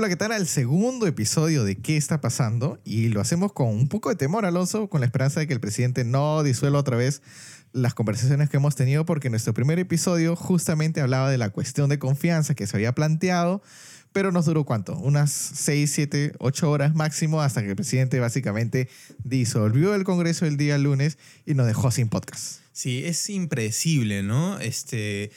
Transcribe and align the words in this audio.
Hola, 0.00 0.08
¿qué 0.08 0.16
tal? 0.16 0.32
Al 0.32 0.46
segundo 0.46 1.06
episodio 1.06 1.62
de 1.62 1.76
¿Qué 1.76 1.98
está 1.98 2.22
pasando? 2.22 2.80
Y 2.86 3.10
lo 3.10 3.20
hacemos 3.20 3.52
con 3.52 3.68
un 3.68 3.86
poco 3.86 4.08
de 4.08 4.16
temor, 4.16 4.46
Alonso, 4.46 4.88
con 4.88 5.00
la 5.00 5.06
esperanza 5.06 5.40
de 5.40 5.46
que 5.46 5.52
el 5.52 5.60
presidente 5.60 6.04
no 6.04 6.42
disuelva 6.42 6.78
otra 6.78 6.96
vez 6.96 7.20
las 7.74 7.92
conversaciones 7.92 8.48
que 8.48 8.56
hemos 8.56 8.76
tenido, 8.76 9.04
porque 9.04 9.28
nuestro 9.28 9.52
primer 9.52 9.78
episodio 9.78 10.36
justamente 10.36 11.02
hablaba 11.02 11.30
de 11.30 11.36
la 11.36 11.50
cuestión 11.50 11.90
de 11.90 11.98
confianza 11.98 12.54
que 12.54 12.66
se 12.66 12.78
había 12.78 12.94
planteado, 12.94 13.60
pero 14.14 14.32
nos 14.32 14.46
duró 14.46 14.64
cuánto? 14.64 14.96
Unas 14.96 15.32
6, 15.32 15.92
7, 15.92 16.32
8 16.38 16.70
horas 16.70 16.94
máximo 16.94 17.42
hasta 17.42 17.60
que 17.60 17.68
el 17.68 17.76
presidente 17.76 18.20
básicamente 18.20 18.88
disolvió 19.22 19.94
el 19.94 20.04
Congreso 20.04 20.46
el 20.46 20.56
día 20.56 20.78
lunes 20.78 21.18
y 21.44 21.52
nos 21.52 21.66
dejó 21.66 21.90
sin 21.90 22.08
podcast. 22.08 22.60
Sí, 22.72 23.04
es 23.04 23.28
impredecible, 23.28 24.22
¿no? 24.22 24.60
Este 24.60 25.30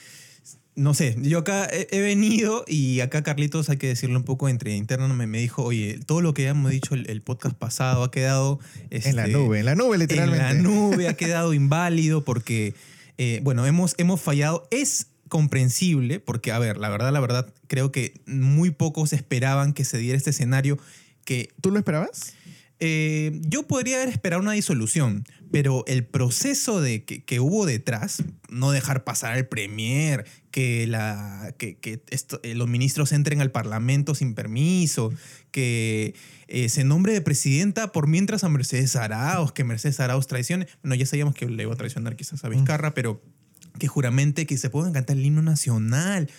no 0.76 0.92
sé, 0.92 1.16
yo 1.20 1.38
acá 1.38 1.68
he, 1.70 2.00
venido 2.00 2.64
y 2.66 3.00
acá 3.00 3.22
Carlitos, 3.22 3.68
hay 3.68 3.76
que 3.76 3.86
decirlo 3.86 4.18
un 4.18 4.24
poco 4.24 4.48
entre 4.48 4.74
interno, 4.74 5.08
me, 5.14 5.26
me 5.26 5.38
dijo, 5.38 5.62
oye, 5.62 6.00
todo 6.04 6.20
lo 6.20 6.34
que 6.34 6.42
habíamos 6.42 6.70
dicho 6.72 6.94
el, 6.94 7.22
podcast 7.22 7.56
pasado 7.56 8.02
ha 8.02 8.10
quedado... 8.10 8.58
en 8.90 9.14
la 9.14 9.26
este, 9.26 9.38
nube, 9.38 9.60
en 9.60 9.66
la 9.66 9.74
nube 9.76 9.98
literalmente. 9.98 10.48
En 10.48 10.56
la 10.56 10.62
nube 10.62 11.08
ha 11.08 11.14
quedado 11.14 11.54
inválido 11.54 12.24
porque, 12.24 12.74
eh, 13.18 13.40
bueno, 13.44 13.64
hemos, 13.66 13.94
hemos 13.98 14.20
fallado. 14.20 14.66
Es 14.72 15.06
comprensible 15.28 16.18
porque, 16.18 16.50
a 16.50 16.58
ver, 16.58 16.76
la 16.76 16.88
verdad, 16.88 17.12
la 17.12 17.20
verdad, 17.20 17.52
creo 17.68 17.92
que 17.92 18.20
muy 18.26 18.70
pocos 18.70 19.12
esperaban 19.12 19.74
que 19.74 19.84
se 19.84 19.98
diera 19.98 20.16
este 20.16 20.30
escenario 20.30 20.78
que... 21.24 21.50
¿Tú 21.60 21.70
lo 21.70 21.78
esperabas? 21.78 22.34
Eh, 22.80 23.40
yo 23.42 23.66
podría 23.66 23.96
haber 23.96 24.08
esperado 24.08 24.42
una 24.42 24.52
disolución, 24.52 25.24
pero 25.52 25.84
el 25.86 26.04
proceso 26.04 26.80
de 26.80 27.04
que, 27.04 27.40
hubo 27.40 27.66
detrás, 27.66 28.24
no 28.48 28.72
dejar 28.72 29.04
pasar 29.04 29.36
el 29.36 29.46
premier, 29.46 30.26
que, 30.50 30.86
la, 30.86 31.54
que, 31.56 31.78
eh, 31.82 32.54
los 32.54 32.68
ministros 32.68 33.12
entren 33.12 33.40
al 33.40 33.52
parlamento 33.52 34.14
sin 34.14 34.34
permiso, 34.34 35.12
que 35.50 36.14
eh, 36.48 36.68
se 36.68 36.84
nombre 36.84 37.12
de 37.12 37.20
presidenta 37.20 37.92
por 37.92 38.08
mientras 38.08 38.42
a 38.42 38.48
Mercedes 38.48 38.96
Arauz, 38.96 39.52
que 39.52 39.64
Mercedes 39.64 40.00
Arauz 40.00 40.26
traicione. 40.26 40.66
Bueno, 40.82 40.96
ya 40.96 41.06
sabíamos 41.06 41.34
que 41.34 41.46
le 41.46 41.62
iba 41.62 41.72
a 41.72 41.76
traicionar 41.76 42.16
quizás 42.16 42.44
a 42.44 42.48
Vizcarra, 42.48 42.92
pero 42.92 43.22
que 43.78 43.88
juramente 43.88 44.46
que 44.46 44.56
se 44.58 44.70
puedan 44.70 44.92
cantar 44.92 45.16
el 45.16 45.24
himno 45.24 45.42
nacional. 45.42 46.30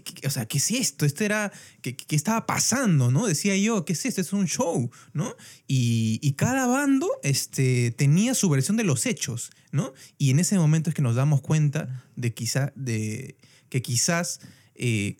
¿Qué, 0.00 0.26
o 0.26 0.30
sea, 0.30 0.46
¿qué 0.46 0.58
es 0.58 0.70
esto? 0.70 1.04
Esto 1.04 1.24
era, 1.24 1.52
¿qué, 1.80 1.96
¿qué, 1.96 2.16
estaba 2.16 2.46
pasando? 2.46 3.10
¿no? 3.10 3.26
Decía 3.26 3.56
yo, 3.56 3.84
¿qué 3.84 3.92
es 3.92 4.06
esto? 4.06 4.20
Es 4.20 4.32
un 4.32 4.46
show, 4.46 4.90
¿no? 5.12 5.36
Y, 5.66 6.18
y, 6.22 6.32
cada 6.32 6.66
bando 6.66 7.08
este, 7.22 7.90
tenía 7.90 8.34
su 8.34 8.48
versión 8.48 8.76
de 8.76 8.84
los 8.84 9.06
hechos, 9.06 9.50
¿no? 9.70 9.92
Y 10.18 10.30
en 10.30 10.38
ese 10.38 10.58
momento 10.58 10.90
es 10.90 10.94
que 10.94 11.02
nos 11.02 11.16
damos 11.16 11.40
cuenta 11.40 12.04
de, 12.16 12.32
quizá, 12.32 12.72
de 12.74 13.36
que 13.68 13.82
quizás 13.82 14.40
eh, 14.74 15.16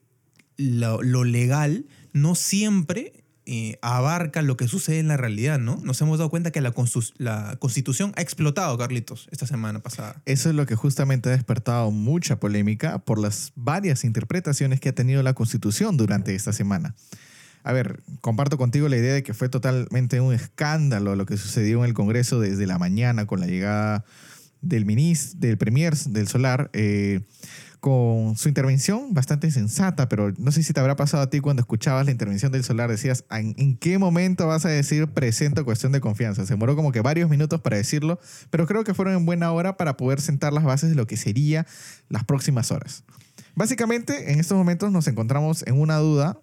lo, 0.56 1.02
lo 1.02 1.24
legal 1.24 1.86
no 2.12 2.34
siempre 2.34 3.21
eh, 3.44 3.78
abarca 3.82 4.40
lo 4.40 4.56
que 4.56 4.68
sucede 4.68 5.00
en 5.00 5.08
la 5.08 5.16
realidad, 5.16 5.58
¿no? 5.58 5.80
Nos 5.82 6.00
hemos 6.00 6.18
dado 6.18 6.30
cuenta 6.30 6.52
que 6.52 6.60
la, 6.60 6.72
Constitución 7.58 8.12
ha 8.16 8.20
explotado, 8.22 8.78
Carlitos, 8.78 9.28
esta 9.32 9.46
semana 9.46 9.80
pasada. 9.80 10.22
Eso 10.26 10.50
es 10.50 10.54
lo 10.54 10.64
que 10.64 10.76
justamente 10.76 11.28
ha 11.28 11.32
despertado 11.32 11.90
mucha 11.90 12.38
polémica 12.38 12.98
por 12.98 13.18
las 13.18 13.52
varias 13.56 14.04
interpretaciones 14.04 14.78
que 14.78 14.90
ha 14.90 14.94
tenido 14.94 15.22
la 15.24 15.34
Constitución 15.34 15.96
durante 15.96 16.34
esta 16.34 16.52
semana. 16.52 16.94
A 17.64 17.72
ver, 17.72 18.02
comparto 18.20 18.58
contigo 18.58 18.88
la 18.88 18.96
idea 18.96 19.14
de 19.14 19.22
que 19.22 19.34
fue 19.34 19.48
totalmente 19.48 20.20
un 20.20 20.32
escándalo 20.32 21.16
lo 21.16 21.26
que 21.26 21.36
sucedió 21.36 21.78
en 21.78 21.86
el 21.86 21.94
Congreso 21.94 22.40
desde 22.40 22.66
la 22.66 22.78
mañana 22.78 23.26
con 23.26 23.40
la 23.40 23.46
llegada 23.46 24.04
del 24.60 24.84
ministro, 24.84 25.40
del 25.40 25.58
premier 25.58 25.96
del 25.96 26.28
Solar. 26.28 26.70
Eh, 26.72 27.20
con 27.82 28.36
su 28.36 28.48
intervención 28.48 29.12
bastante 29.12 29.50
sensata, 29.50 30.08
pero 30.08 30.32
no 30.38 30.52
sé 30.52 30.62
si 30.62 30.72
te 30.72 30.78
habrá 30.78 30.94
pasado 30.94 31.24
a 31.24 31.30
ti 31.30 31.40
cuando 31.40 31.62
escuchabas 31.62 32.06
la 32.06 32.12
intervención 32.12 32.52
del 32.52 32.62
Solar, 32.62 32.88
decías, 32.88 33.24
¿en, 33.28 33.76
qué 33.76 33.98
momento 33.98 34.46
vas 34.46 34.64
a 34.64 34.68
decir 34.68 35.08
presento 35.08 35.64
cuestión 35.64 35.90
de 35.90 36.00
confianza? 36.00 36.46
Se 36.46 36.52
demoró 36.52 36.76
como 36.76 36.92
que 36.92 37.00
varios 37.00 37.28
minutos 37.28 37.60
para 37.60 37.76
decirlo, 37.76 38.20
pero 38.50 38.68
creo 38.68 38.84
que 38.84 38.94
fueron 38.94 39.14
en 39.14 39.26
buena 39.26 39.50
hora 39.50 39.76
para 39.76 39.96
poder 39.96 40.20
sentar 40.20 40.52
las 40.52 40.62
bases 40.62 40.90
de 40.90 40.94
lo 40.94 41.08
que 41.08 41.16
sería 41.16 41.66
las 42.08 42.22
próximas 42.22 42.70
horas. 42.70 43.02
Básicamente, 43.56 44.30
en 44.30 44.38
estos 44.38 44.56
momentos 44.56 44.92
nos 44.92 45.08
encontramos 45.08 45.64
en 45.66 45.80
una 45.80 45.96
duda. 45.96 46.40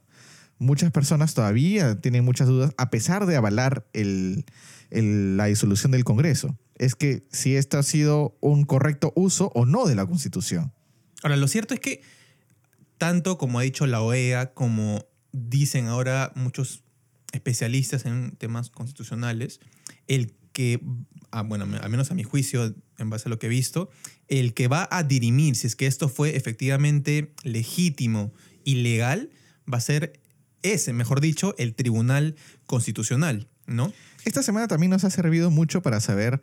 Muchas 0.57 0.91
personas 0.91 1.35
todavía 1.35 2.01
tienen 2.01 2.25
muchas 2.25 2.49
dudas, 2.49 2.73
a 2.77 2.89
pesar 2.89 3.25
de 3.25 3.37
avalar 3.37 3.85
la 3.93 5.45
disolución 5.45 5.93
del 5.93 6.03
Congreso. 6.03 6.57
Es 6.75 6.95
que 6.95 7.25
si 7.31 7.55
esto 7.55 7.77
ha 7.77 7.83
sido 7.83 8.37
un 8.41 8.65
correcto 8.65 9.13
uso 9.15 9.53
o 9.55 9.65
no 9.65 9.85
de 9.85 9.95
la 9.95 10.05
Constitución. 10.05 10.73
Ahora, 11.23 11.37
lo 11.37 11.47
cierto 11.47 11.73
es 11.73 11.79
que 11.79 12.01
tanto 12.97 13.37
como 13.37 13.59
ha 13.59 13.63
dicho 13.63 13.87
la 13.87 14.01
OEA, 14.01 14.53
como 14.53 15.05
dicen 15.31 15.87
ahora 15.87 16.31
muchos 16.35 16.83
especialistas 17.31 18.05
en 18.05 18.35
temas 18.37 18.69
constitucionales, 18.69 19.59
el 20.07 20.33
que, 20.51 20.81
ah, 21.31 21.43
bueno, 21.43 21.65
al 21.81 21.89
menos 21.89 22.11
a 22.11 22.15
mi 22.15 22.23
juicio, 22.23 22.75
en 22.97 23.09
base 23.09 23.27
a 23.27 23.29
lo 23.29 23.39
que 23.39 23.47
he 23.47 23.49
visto, 23.49 23.89
el 24.27 24.53
que 24.53 24.67
va 24.67 24.87
a 24.91 25.03
dirimir 25.03 25.55
si 25.55 25.67
es 25.67 25.75
que 25.75 25.87
esto 25.87 26.09
fue 26.09 26.35
efectivamente 26.35 27.33
legítimo 27.43 28.33
y 28.63 28.75
legal, 28.75 29.29
va 29.71 29.77
a 29.77 29.81
ser 29.81 30.19
ese, 30.61 30.91
mejor 30.91 31.21
dicho, 31.21 31.55
el 31.57 31.75
Tribunal 31.75 32.35
Constitucional, 32.65 33.47
¿no? 33.65 33.93
Esta 34.25 34.43
semana 34.43 34.67
también 34.67 34.89
nos 34.89 35.05
ha 35.05 35.09
servido 35.09 35.49
mucho 35.51 35.81
para 35.81 36.01
saber 36.01 36.41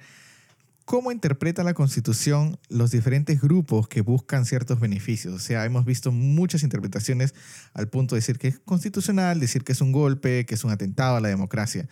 cómo 0.87 1.11
interpreta 1.11 1.65
la 1.65 1.75
Constitución 1.75 2.59
los 2.69 2.93
diferentes 2.93 3.41
grupos 3.41 3.89
que 3.89 4.03
buscan 4.03 4.47
ciertos 4.47 4.79
beneficios. 4.79 5.35
O 5.35 5.39
sea, 5.41 5.65
hemos 5.65 5.85
visto 5.85 6.13
muchas 6.13 6.63
interpretaciones 6.63 7.35
al 7.75 7.89
punto 7.89 8.15
de 8.15 8.21
decir 8.21 8.39
que 8.39 8.49
es 8.49 8.61
constitucional, 8.61 9.41
decir 9.41 9.65
que 9.65 9.73
es 9.73 9.81
un 9.81 9.91
golpe, 9.91 10.47
que 10.47 10.55
es 10.55 10.65
un 10.65 10.71
atentado 10.71 11.17
a 11.17 11.21
la 11.21 11.29
democracia. 11.29 11.89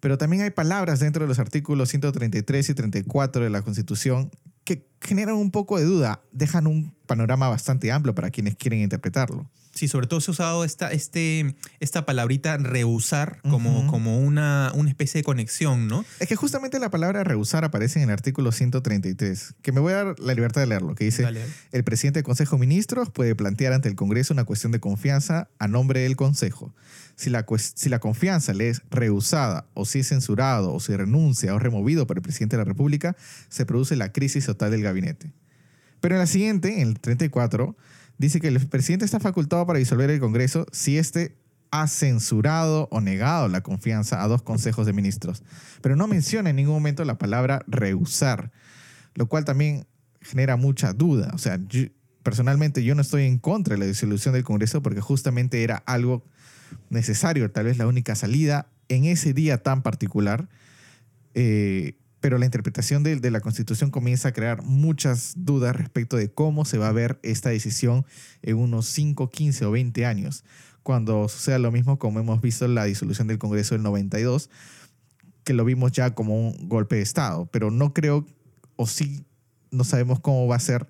Pero 0.00 0.18
también 0.18 0.42
hay 0.42 0.50
palabras 0.50 0.98
dentro 0.98 1.22
de 1.22 1.28
los 1.28 1.38
artículos 1.38 1.88
133 1.90 2.68
y 2.68 2.74
34 2.74 3.44
de 3.44 3.50
la 3.50 3.62
Constitución 3.62 4.32
que 4.64 4.90
generan 5.00 5.36
un 5.36 5.52
poco 5.52 5.78
de 5.78 5.84
duda, 5.84 6.20
dejan 6.32 6.66
un 6.66 6.92
panorama 7.06 7.48
bastante 7.48 7.92
amplio 7.92 8.16
para 8.16 8.30
quienes 8.30 8.56
quieren 8.56 8.80
interpretarlo. 8.80 9.48
Sí, 9.74 9.88
sobre 9.88 10.06
todo 10.06 10.20
se 10.20 10.30
ha 10.30 10.32
usado 10.32 10.64
esta, 10.64 10.92
este, 10.92 11.56
esta 11.80 12.06
palabrita 12.06 12.56
rehusar 12.56 13.40
como, 13.42 13.88
como 13.88 14.20
una, 14.20 14.70
una 14.74 14.88
especie 14.88 15.18
de 15.18 15.24
conexión, 15.24 15.88
¿no? 15.88 16.04
Es 16.20 16.28
que 16.28 16.36
justamente 16.36 16.78
la 16.78 16.90
palabra 16.90 17.24
rehusar 17.24 17.64
aparece 17.64 17.98
en 17.98 18.08
el 18.08 18.12
artículo 18.12 18.52
133, 18.52 19.54
que 19.62 19.72
me 19.72 19.80
voy 19.80 19.92
a 19.92 20.04
dar 20.04 20.20
la 20.20 20.34
libertad 20.34 20.60
de 20.60 20.68
leerlo, 20.68 20.94
que 20.94 21.04
dice, 21.04 21.26
el 21.72 21.84
presidente 21.84 22.18
del 22.18 22.24
Consejo 22.24 22.56
de 22.56 22.60
Ministros 22.60 23.10
puede 23.10 23.34
plantear 23.34 23.72
ante 23.72 23.88
el 23.88 23.96
Congreso 23.96 24.32
una 24.32 24.44
cuestión 24.44 24.70
de 24.70 24.78
confianza 24.78 25.48
a 25.58 25.66
nombre 25.66 26.00
del 26.00 26.14
Consejo. 26.14 26.72
Si 27.16 27.30
la, 27.30 27.44
si 27.56 27.88
la 27.88 27.98
confianza 27.98 28.54
le 28.54 28.68
es 28.68 28.82
rehusada 28.90 29.66
o 29.74 29.84
si 29.84 30.00
es 30.00 30.08
censurado 30.08 30.72
o 30.72 30.80
si 30.80 30.94
renuncia 30.96 31.54
o 31.54 31.58
removido 31.58 32.06
por 32.06 32.16
el 32.18 32.22
presidente 32.22 32.56
de 32.56 32.62
la 32.62 32.68
República, 32.68 33.16
se 33.48 33.66
produce 33.66 33.96
la 33.96 34.12
crisis 34.12 34.46
total 34.46 34.70
del 34.70 34.82
gabinete. 34.82 35.32
Pero 36.00 36.16
en 36.16 36.20
la 36.20 36.26
siguiente, 36.26 36.80
en 36.80 36.88
el 36.88 37.00
34, 37.00 37.76
dice 38.24 38.40
que 38.40 38.48
el 38.48 38.66
presidente 38.66 39.04
está 39.04 39.20
facultado 39.20 39.66
para 39.66 39.78
disolver 39.78 40.10
el 40.10 40.20
Congreso 40.20 40.66
si 40.72 40.98
éste 40.98 41.36
ha 41.70 41.88
censurado 41.88 42.88
o 42.90 43.00
negado 43.00 43.48
la 43.48 43.62
confianza 43.62 44.22
a 44.22 44.28
dos 44.28 44.42
consejos 44.42 44.86
de 44.86 44.92
ministros. 44.92 45.42
Pero 45.80 45.96
no 45.96 46.06
menciona 46.06 46.50
en 46.50 46.56
ningún 46.56 46.74
momento 46.74 47.04
la 47.04 47.18
palabra 47.18 47.64
rehusar, 47.66 48.52
lo 49.14 49.26
cual 49.26 49.44
también 49.44 49.86
genera 50.20 50.56
mucha 50.56 50.92
duda. 50.92 51.30
O 51.34 51.38
sea, 51.38 51.58
personalmente 52.22 52.84
yo 52.84 52.94
no 52.94 53.02
estoy 53.02 53.24
en 53.24 53.38
contra 53.38 53.74
de 53.74 53.80
la 53.80 53.86
disolución 53.86 54.34
del 54.34 54.44
Congreso 54.44 54.82
porque 54.82 55.00
justamente 55.00 55.64
era 55.64 55.76
algo 55.86 56.24
necesario, 56.90 57.50
tal 57.50 57.66
vez 57.66 57.76
la 57.76 57.86
única 57.86 58.14
salida 58.14 58.68
en 58.88 59.04
ese 59.04 59.32
día 59.32 59.62
tan 59.62 59.82
particular. 59.82 60.48
Eh, 61.34 61.96
pero 62.24 62.38
la 62.38 62.46
interpretación 62.46 63.02
de, 63.02 63.30
la 63.30 63.40
Constitución 63.40 63.90
comienza 63.90 64.28
a 64.28 64.32
crear 64.32 64.62
muchas 64.62 65.34
dudas 65.36 65.76
respecto 65.76 66.16
de 66.16 66.32
cómo 66.32 66.64
se 66.64 66.78
va 66.78 66.88
a 66.88 66.92
ver 66.92 67.20
esta 67.22 67.50
decisión 67.50 68.06
en 68.40 68.56
unos 68.56 68.86
5, 68.86 69.28
15 69.28 69.66
o 69.66 69.70
20 69.72 70.06
años, 70.06 70.42
cuando 70.82 71.28
suceda 71.28 71.58
lo 71.58 71.70
mismo 71.70 71.98
como 71.98 72.20
hemos 72.20 72.40
visto 72.40 72.64
en 72.64 72.74
la 72.76 72.84
disolución 72.84 73.28
del 73.28 73.36
Congreso 73.36 73.74
del 73.74 73.82
92, 73.82 74.48
que 75.44 75.52
lo 75.52 75.66
vimos 75.66 75.92
ya 75.92 76.14
como 76.14 76.48
un 76.48 76.66
golpe 76.66 76.96
de 76.96 77.02
Estado, 77.02 77.44
pero 77.52 77.70
no 77.70 77.92
creo, 77.92 78.26
o 78.76 78.86
sí, 78.86 79.26
no 79.70 79.84
sabemos 79.84 80.18
cómo 80.18 80.46
va 80.46 80.56
a 80.56 80.60
ser 80.60 80.88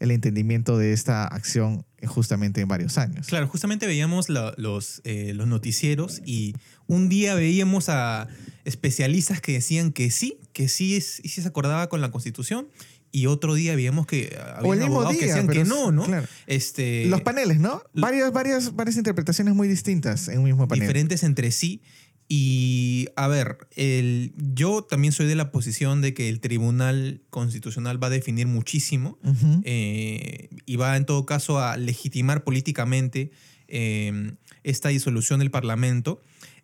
el 0.00 0.10
entendimiento 0.10 0.78
de 0.78 0.92
esta 0.92 1.26
acción 1.26 1.84
justamente 2.04 2.60
en 2.60 2.68
varios 2.68 2.98
años. 2.98 3.26
Claro, 3.26 3.48
justamente 3.48 3.86
veíamos 3.86 4.28
los, 4.28 5.00
eh, 5.04 5.32
los 5.34 5.46
noticieros 5.46 6.22
y 6.24 6.54
un 6.86 7.08
día 7.08 7.34
veíamos 7.34 7.88
a 7.88 8.28
especialistas 8.64 9.40
que 9.40 9.52
decían 9.52 9.92
que 9.92 10.10
sí, 10.10 10.38
que 10.52 10.68
sí, 10.68 10.96
es, 10.96 11.22
sí 11.24 11.42
se 11.42 11.48
acordaba 11.48 11.88
con 11.88 12.00
la 12.00 12.10
Constitución 12.10 12.68
y 13.12 13.26
otro 13.26 13.54
día 13.54 13.74
veíamos 13.74 14.06
que 14.06 14.36
había 14.56 14.86
abogados 14.86 15.16
que 15.16 15.26
decían 15.26 15.48
que 15.48 15.64
no, 15.64 15.90
¿no? 15.90 16.06
Este, 16.46 17.06
Los 17.06 17.22
paneles, 17.22 17.60
¿no? 17.60 17.82
Varias, 17.94 18.30
varias, 18.32 18.74
varias 18.74 18.96
interpretaciones 18.96 19.54
muy 19.54 19.68
distintas 19.68 20.28
en 20.28 20.40
un 20.40 20.44
mismo 20.44 20.68
panel. 20.68 20.82
Diferentes 20.82 21.22
entre 21.22 21.50
sí. 21.50 21.80
Y 22.28 23.08
a 23.14 23.28
ver, 23.28 23.68
el, 23.76 24.32
yo 24.36 24.82
también 24.82 25.12
soy 25.12 25.26
de 25.26 25.36
la 25.36 25.52
posición 25.52 26.00
de 26.00 26.12
que 26.12 26.28
el 26.28 26.40
Tribunal 26.40 27.22
Constitucional 27.30 28.02
va 28.02 28.08
a 28.08 28.10
definir 28.10 28.48
muchísimo 28.48 29.18
eh, 29.62 30.48
y 30.66 30.76
va 30.76 30.96
en 30.96 31.06
todo 31.06 31.24
caso 31.24 31.60
a 31.60 31.76
legitimar 31.76 32.42
políticamente 32.42 33.30
em, 33.68 34.36
esta 34.64 34.88
disolución 34.88 35.38
del 35.38 35.52
Parlamento. 35.52 36.20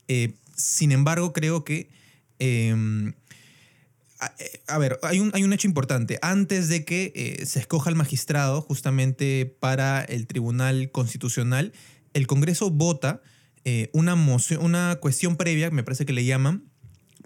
Eh, 0.08 0.34
sin 0.56 0.92
embargo, 0.92 1.32
creo 1.32 1.64
que... 1.64 1.90
Em, 2.40 3.14
a, 4.68 4.78
ver, 4.78 5.00
hay 5.02 5.18
un, 5.18 5.32
hay 5.34 5.42
un, 5.42 5.52
hecho 5.52 5.66
importante. 5.66 6.18
Antes 6.22 6.68
de 6.68 6.84
que 6.84 7.12
eh, 7.16 7.44
se 7.44 7.58
escoja 7.58 7.90
el 7.90 7.96
magistrado 7.96 8.62
justamente 8.62 9.56
para 9.58 10.02
el 10.02 10.28
Tribunal 10.28 10.92
Constitucional, 10.92 11.72
el 12.14 12.28
Congreso 12.28 12.70
vota 12.70 13.22
eh, 13.64 13.90
una, 13.92 14.14
moción, 14.14 14.64
una 14.64 14.96
cuestión 15.00 15.36
previa, 15.36 15.70
me 15.70 15.82
parece 15.82 16.06
que 16.06 16.12
le 16.12 16.24
llaman, 16.24 16.64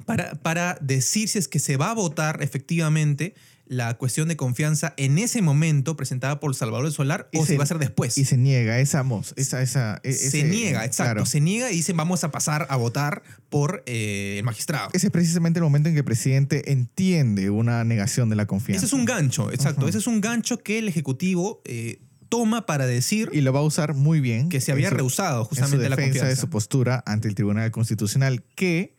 para, 0.05 0.35
para 0.37 0.79
decir 0.81 1.29
si 1.29 1.39
es 1.39 1.49
que 1.49 1.59
se 1.59 1.77
va 1.77 1.91
a 1.91 1.95
votar 1.95 2.43
efectivamente 2.43 3.35
la 3.67 3.95
cuestión 3.95 4.29
de 4.29 4.37
confianza 4.37 4.95
en 4.97 5.19
ese 5.19 5.43
momento 5.43 5.97
presentada 5.97 6.39
por 6.39 6.55
Salvador 6.55 6.91
Solar 6.93 7.29
o 7.35 7.45
si 7.45 7.57
va 7.57 7.65
a 7.65 7.67
ser 7.67 7.79
después. 7.79 8.17
Y 8.17 8.25
se 8.25 8.37
niega, 8.37 8.79
esa, 8.79 9.05
esa, 9.35 9.63
esa 9.63 10.01
e, 10.05 10.13
Se 10.13 10.45
niega, 10.45 10.85
exacto. 10.85 11.27
Se 11.27 11.41
niega 11.41 11.71
y 11.73 11.77
dicen 11.77 11.97
vamos 11.97 12.23
a 12.23 12.31
pasar 12.31 12.67
a 12.71 12.77
votar 12.77 13.23
por 13.49 13.83
eh, 13.87 14.37
el 14.39 14.45
magistrado. 14.45 14.91
Ese 14.93 15.09
es 15.09 15.13
precisamente 15.13 15.59
el 15.59 15.65
momento 15.65 15.89
en 15.89 15.97
que 15.97 16.01
el 16.01 16.05
presidente 16.05 16.71
entiende 16.71 17.51
una 17.51 17.83
negación 17.85 18.29
de 18.29 18.37
la 18.37 18.47
confianza. 18.47 18.79
Ese 18.79 18.87
es 18.87 18.93
un 18.93 19.05
gancho, 19.05 19.51
exacto. 19.51 19.89
Ese 19.89 19.99
es 19.99 20.07
un 20.07 20.21
gancho 20.21 20.59
que 20.59 20.79
el 20.79 20.89
Ejecutivo 20.89 21.61
eh, 21.65 21.99
toma 22.29 22.67
para 22.67 22.87
decir... 22.87 23.31
Y 23.33 23.41
lo 23.41 23.53
va 23.53 23.61
a 23.61 23.65
usar 23.65 23.95
muy 23.95 24.21
bien. 24.21 24.49
Que 24.49 24.61
se 24.61 24.73
había 24.73 24.91
rehusado 24.91 25.45
justamente 25.45 25.85
en 25.85 25.91
la 25.91 25.97
confianza. 25.97 26.29
de 26.29 26.37
su 26.37 26.49
postura 26.49 27.03
ante 27.07 27.29
el 27.29 27.35
Tribunal 27.35 27.71
Constitucional 27.71 28.43
que 28.55 28.97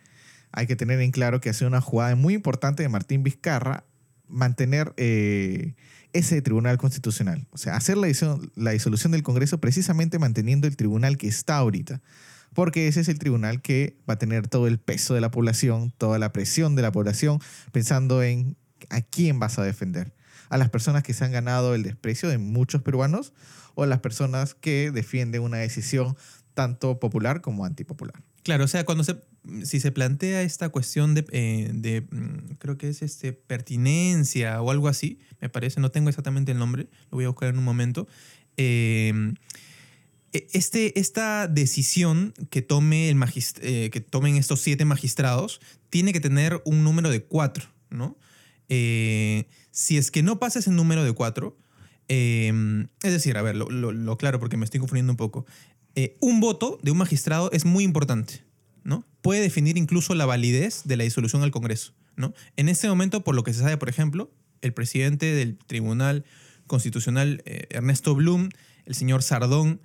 hay 0.51 0.67
que 0.67 0.75
tener 0.75 0.99
en 1.01 1.11
claro 1.11 1.39
que 1.41 1.49
ha 1.49 1.53
sido 1.53 1.67
una 1.67 1.81
jugada 1.81 2.15
muy 2.15 2.33
importante 2.33 2.83
de 2.83 2.89
Martín 2.89 3.23
Vizcarra 3.23 3.85
mantener 4.27 4.93
eh, 4.97 5.75
ese 6.13 6.41
tribunal 6.41 6.77
constitucional. 6.77 7.47
O 7.51 7.57
sea, 7.57 7.75
hacer 7.75 7.97
la, 7.97 8.07
la 8.55 8.71
disolución 8.71 9.11
del 9.11 9.23
Congreso 9.23 9.59
precisamente 9.59 10.19
manteniendo 10.19 10.67
el 10.67 10.75
tribunal 10.75 11.17
que 11.17 11.27
está 11.27 11.57
ahorita. 11.57 12.01
Porque 12.53 12.87
ese 12.87 13.01
es 13.01 13.09
el 13.09 13.19
tribunal 13.19 13.61
que 13.61 13.97
va 14.09 14.15
a 14.15 14.17
tener 14.17 14.47
todo 14.47 14.67
el 14.67 14.79
peso 14.79 15.13
de 15.13 15.21
la 15.21 15.31
población, 15.31 15.93
toda 15.97 16.17
la 16.17 16.31
presión 16.31 16.75
de 16.75 16.81
la 16.81 16.91
población, 16.91 17.39
pensando 17.71 18.23
en 18.23 18.57
a 18.89 19.01
quién 19.01 19.39
vas 19.39 19.59
a 19.59 19.63
defender. 19.63 20.13
A 20.49 20.57
las 20.57 20.69
personas 20.69 21.03
que 21.03 21.13
se 21.13 21.25
han 21.25 21.31
ganado 21.31 21.75
el 21.75 21.83
desprecio 21.83 22.29
de 22.29 22.37
muchos 22.37 22.81
peruanos 22.81 23.33
o 23.75 23.83
a 23.83 23.87
las 23.87 23.99
personas 23.99 24.55
que 24.55 24.91
defienden 24.91 25.41
una 25.41 25.57
decisión 25.57 26.15
tanto 26.53 26.99
popular 26.99 27.41
como 27.41 27.65
antipopular. 27.65 28.23
Claro, 28.43 28.63
o 28.63 28.67
sea, 28.67 28.85
cuando 28.85 29.03
se, 29.03 29.17
si 29.63 29.79
se 29.79 29.91
plantea 29.91 30.41
esta 30.41 30.69
cuestión 30.69 31.13
de, 31.13 31.25
eh, 31.31 32.01
mm, 32.09 32.55
creo 32.59 32.77
que 32.77 32.89
es 32.89 33.01
este, 33.01 33.33
pertinencia 33.33 34.61
o 34.61 34.71
algo 34.71 34.87
así, 34.87 35.19
me 35.41 35.49
parece, 35.49 35.79
no 35.79 35.91
tengo 35.91 36.09
exactamente 36.09 36.53
el 36.53 36.57
nombre, 36.57 36.87
lo 37.11 37.17
voy 37.17 37.25
a 37.25 37.27
buscar 37.27 37.49
en 37.49 37.57
un 37.57 37.63
momento. 37.63 38.07
Em, 38.55 39.35
e, 40.33 40.47
este, 40.53 40.99
esta 40.99 41.47
decisión 41.47 42.33
que, 42.49 42.61
tome 42.61 43.09
el 43.09 43.17
eh, 43.61 43.89
que 43.91 44.01
tomen 44.01 44.37
estos 44.37 44.61
siete 44.61 44.85
magistrados 44.85 45.61
tiene 45.89 46.13
que 46.13 46.19
tener 46.19 46.61
un 46.65 46.83
número 46.83 47.09
de 47.09 47.23
cuatro, 47.23 47.65
¿no? 47.89 48.17
Eh, 48.69 49.47
si 49.71 49.97
es 49.97 50.11
que 50.11 50.23
no 50.23 50.39
pasa 50.39 50.59
ese 50.59 50.71
número 50.71 51.03
de 51.03 51.13
cuatro, 51.13 51.57
em, 52.07 52.87
es 53.03 53.11
decir, 53.11 53.37
a 53.37 53.41
ver, 53.41 53.55
lo, 53.55 54.17
claro 54.17 54.39
porque 54.39 54.57
me 54.57 54.65
estoy 54.65 54.79
confundiendo 54.79 55.13
un 55.13 55.17
poco. 55.17 55.45
Eh, 55.95 56.15
un 56.19 56.39
voto 56.39 56.79
de 56.83 56.91
un 56.91 56.97
magistrado 56.97 57.51
es 57.51 57.65
muy 57.65 57.83
importante, 57.83 58.43
¿no? 58.83 59.05
Puede 59.21 59.41
definir 59.41 59.77
incluso 59.77 60.15
la 60.15 60.25
validez 60.25 60.83
de 60.85 60.97
la 60.97 61.03
disolución 61.03 61.43
al 61.43 61.51
Congreso, 61.51 61.93
¿no? 62.15 62.33
En 62.55 62.69
este 62.69 62.87
momento, 62.87 63.23
por 63.23 63.35
lo 63.35 63.43
que 63.43 63.53
se 63.53 63.61
sabe, 63.61 63.77
por 63.77 63.89
ejemplo, 63.89 64.31
el 64.61 64.73
presidente 64.73 65.33
del 65.33 65.57
Tribunal 65.57 66.25
Constitucional, 66.67 67.41
eh, 67.45 67.67
Ernesto 67.69 68.15
Blum, 68.15 68.49
el 68.85 68.95
señor 68.95 69.23
Sardón, 69.23 69.81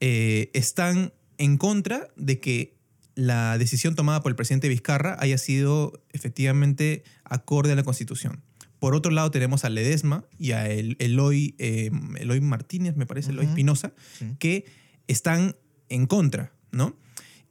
eh, 0.00 0.50
están 0.54 1.12
en 1.38 1.56
contra 1.56 2.08
de 2.16 2.40
que 2.40 2.79
la 3.20 3.58
decisión 3.58 3.94
tomada 3.94 4.22
por 4.22 4.32
el 4.32 4.36
presidente 4.36 4.68
Vizcarra 4.68 5.14
haya 5.20 5.36
sido 5.36 6.02
efectivamente 6.10 7.04
acorde 7.24 7.72
a 7.72 7.74
la 7.74 7.82
Constitución. 7.82 8.42
Por 8.78 8.94
otro 8.94 9.12
lado, 9.12 9.30
tenemos 9.30 9.66
a 9.66 9.68
Ledesma 9.68 10.24
y 10.38 10.52
a 10.52 10.66
Eloy, 10.66 11.54
Eloy 11.58 12.40
Martínez, 12.40 12.96
me 12.96 13.04
parece, 13.04 13.32
Eloy 13.32 13.44
Espinosa, 13.44 13.92
que 14.38 14.64
están 15.06 15.54
en 15.90 16.06
contra, 16.06 16.54
¿no? 16.72 16.96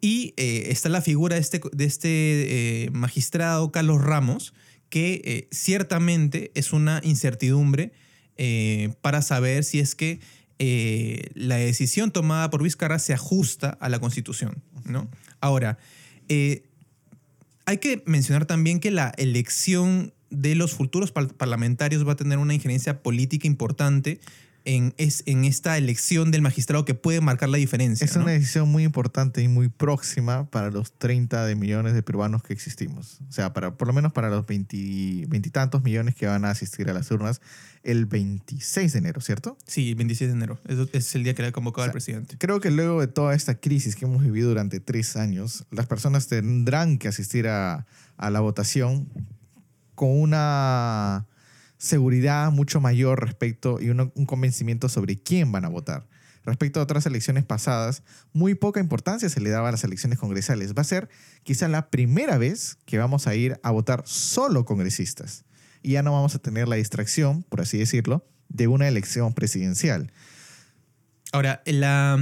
Y 0.02 0.34
eh, 0.38 0.70
está 0.70 0.90
la 0.90 1.02
figura 1.02 1.36
de 1.36 1.42
este, 1.42 1.62
de 1.72 1.86
este 1.86 2.86
eh, 2.86 2.90
magistrado 2.90 3.72
Carlos 3.72 4.02
Ramos, 4.02 4.56
que 4.90 5.22
eh, 5.24 5.48
ciertamente 5.52 6.52
es 6.56 6.74
una 6.74 7.00
incertidumbre 7.04 7.94
para 9.02 9.22
saber 9.22 9.66
si 9.66 9.82
es 9.82 9.96
que 9.96 10.22
la 11.36 11.58
decisión 11.58 12.10
tomada 12.10 12.50
por 12.50 12.64
Vizcarra 12.64 12.98
se 12.98 13.14
ajusta 13.14 13.78
a 13.82 13.90
la 13.90 14.00
Constitución, 14.00 14.64
¿no? 14.86 15.10
Ahora, 15.42 15.78
hay 16.28 17.78
que 17.80 18.04
mencionar 18.06 18.46
también 18.46 18.80
que 18.80 18.92
la 18.92 19.14
elección 19.18 20.14
de 20.30 20.56
los 20.56 20.74
futuros 20.74 21.12
parlamentarios 21.12 22.08
va 22.08 22.14
a 22.14 22.16
tener 22.16 22.38
una 22.38 22.54
injerencia 22.54 23.02
política 23.02 23.48
importante 23.48 24.20
en, 24.66 24.94
es, 24.98 25.24
en 25.26 25.46
esta 25.46 25.78
elección 25.78 26.32
del 26.32 26.42
magistrado 26.42 26.86
que 26.86 26.94
puede 26.94 27.22
marcar 27.22 27.50
la 27.50 27.58
diferencia. 27.58 28.06
Es 28.06 28.16
una 28.16 28.32
decisión 28.32 28.70
muy 28.70 28.84
importante 28.84 29.42
y 29.42 29.48
muy 29.48 29.70
próxima 29.70 30.50
para 30.50 30.70
los 30.70 30.94
30 30.94 31.46
de 31.46 31.56
millones 31.56 31.94
de 31.94 32.04
peruanos 32.04 32.44
que 32.44 32.54
existimos. 32.54 33.20
O 33.30 33.32
sea, 33.32 33.54
para, 33.54 33.76
por 33.76 33.88
lo 33.88 33.94
menos 33.94 34.14
para 34.14 34.30
los 34.30 34.46
veintitantos 34.46 35.84
millones 35.84 36.16
que 36.16 36.28
van 36.28 36.46
a 36.46 36.52
asistir 36.52 36.90
a 36.90 36.94
las 36.94 37.10
urnas 37.12 37.42
el 37.84 38.06
26 38.06 38.92
de 38.94 39.00
enero, 39.00 39.22
¿cierto? 39.22 39.58
Sí, 39.66 39.90
el 39.90 39.96
26 39.96 40.30
de 40.30 40.36
enero. 40.36 40.60
Es 40.94 41.16
el 41.16 41.24
día 41.24 41.34
que 41.34 41.42
le 41.42 41.50
ha 41.50 41.52
convocado 41.52 41.86
al 41.86 41.92
presidente. 41.92 42.38
Creo 42.38 42.60
que 42.60 42.72
luego 42.72 43.00
de 43.00 43.08
toda 43.08 43.34
esta 43.36 43.56
crisis 43.56 43.96
que 43.96 44.06
hemos 44.06 44.22
vivido 44.24 44.50
durante 44.50 44.80
tres 44.80 45.16
años, 45.16 45.66
las 45.72 45.88
personas 45.88 46.28
tendrán 46.28 46.98
que 46.98 47.08
asistir 47.08 47.48
a, 47.48 47.86
a 48.18 48.30
la 48.30 48.40
votación 48.42 49.08
con 49.96 50.20
una 50.20 51.26
seguridad 51.80 52.52
mucho 52.52 52.82
mayor 52.82 53.22
respecto 53.22 53.80
y 53.82 53.90
un, 53.90 54.12
convencimiento 54.28 54.90
sobre 54.90 55.18
quién 55.18 55.52
van 55.52 55.66
a 55.66 55.70
votar. 55.70 56.08
Respecto 56.44 56.80
a 56.80 56.84
otras 56.84 57.06
elecciones 57.06 57.46
pasadas, 57.46 58.04
muy 58.34 58.54
poca 58.54 58.80
importancia 58.80 59.30
se 59.30 59.42
le 59.42 59.50
daba 59.50 59.70
a 59.70 59.72
las 59.72 59.84
elecciones 59.84 60.20
congresales. 60.20 60.74
Va 60.74 60.82
a 60.82 60.86
ser 60.86 61.10
quizá 61.44 61.68
la 61.68 61.90
primera 61.90 62.38
vez 62.38 62.78
que 62.86 62.98
vamos 62.98 63.28
a 63.28 63.36
ir 63.36 63.60
a 63.64 63.72
votar 63.72 64.04
solo 64.06 64.66
congresistas. 64.66 65.46
Y 65.82 65.94
ya 65.94 66.04
no 66.04 66.12
vamos 66.12 66.36
a 66.36 66.40
tener 66.40 66.68
la 66.68 66.76
distracción, 66.76 67.44
por 67.44 67.62
así 67.62 67.78
decirlo, 67.78 68.28
de 68.50 68.68
una 68.68 68.88
elección 68.88 69.34
presidencial. 69.34 70.12
Ahora, 71.32 71.62
la, 71.66 72.20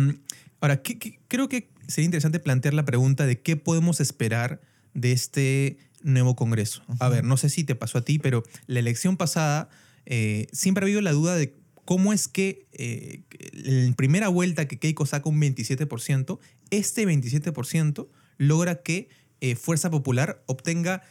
ahora 0.62 0.82
creo 1.28 1.50
que 1.50 1.72
sería 1.88 2.06
interesante 2.06 2.40
plantear 2.40 2.74
la 2.74 2.86
pregunta 2.86 3.26
de 3.26 3.42
qué 3.42 3.56
podemos 3.56 4.02
esperar 4.02 4.62
de 4.94 5.14
este 5.14 5.78
nuevo 6.04 6.36
Congreso. 6.36 6.84
A 7.00 7.10
ver, 7.10 7.24
no 7.24 7.38
sé 7.38 7.50
si 7.50 7.64
te 7.64 7.76
pasó 7.76 8.00
a 8.00 8.02
ti, 8.02 8.20
pero 8.20 8.44
la 8.68 8.80
elección 8.80 9.18
pasada 9.18 9.70
eh, 10.06 10.48
siempre 10.52 10.84
ha 10.84 10.86
habido 10.86 11.02
la 11.02 11.12
duda 11.12 11.36
de 11.36 11.54
cómo 11.86 12.14
es 12.14 12.28
que 12.28 12.66
eh, 12.72 13.22
en 13.54 13.94
primera 13.94 14.30
vuelta 14.30 14.68
que 14.68 14.80
Keiko 14.80 15.06
saca 15.06 15.30
un 15.30 15.40
27%, 15.40 16.40
este 16.70 17.06
27% 17.06 18.08
logra 18.38 18.82
que 18.82 19.10
eh, 19.42 19.56
Fuerza 19.56 19.90
Popular 19.90 20.44
obtenga 20.46 21.02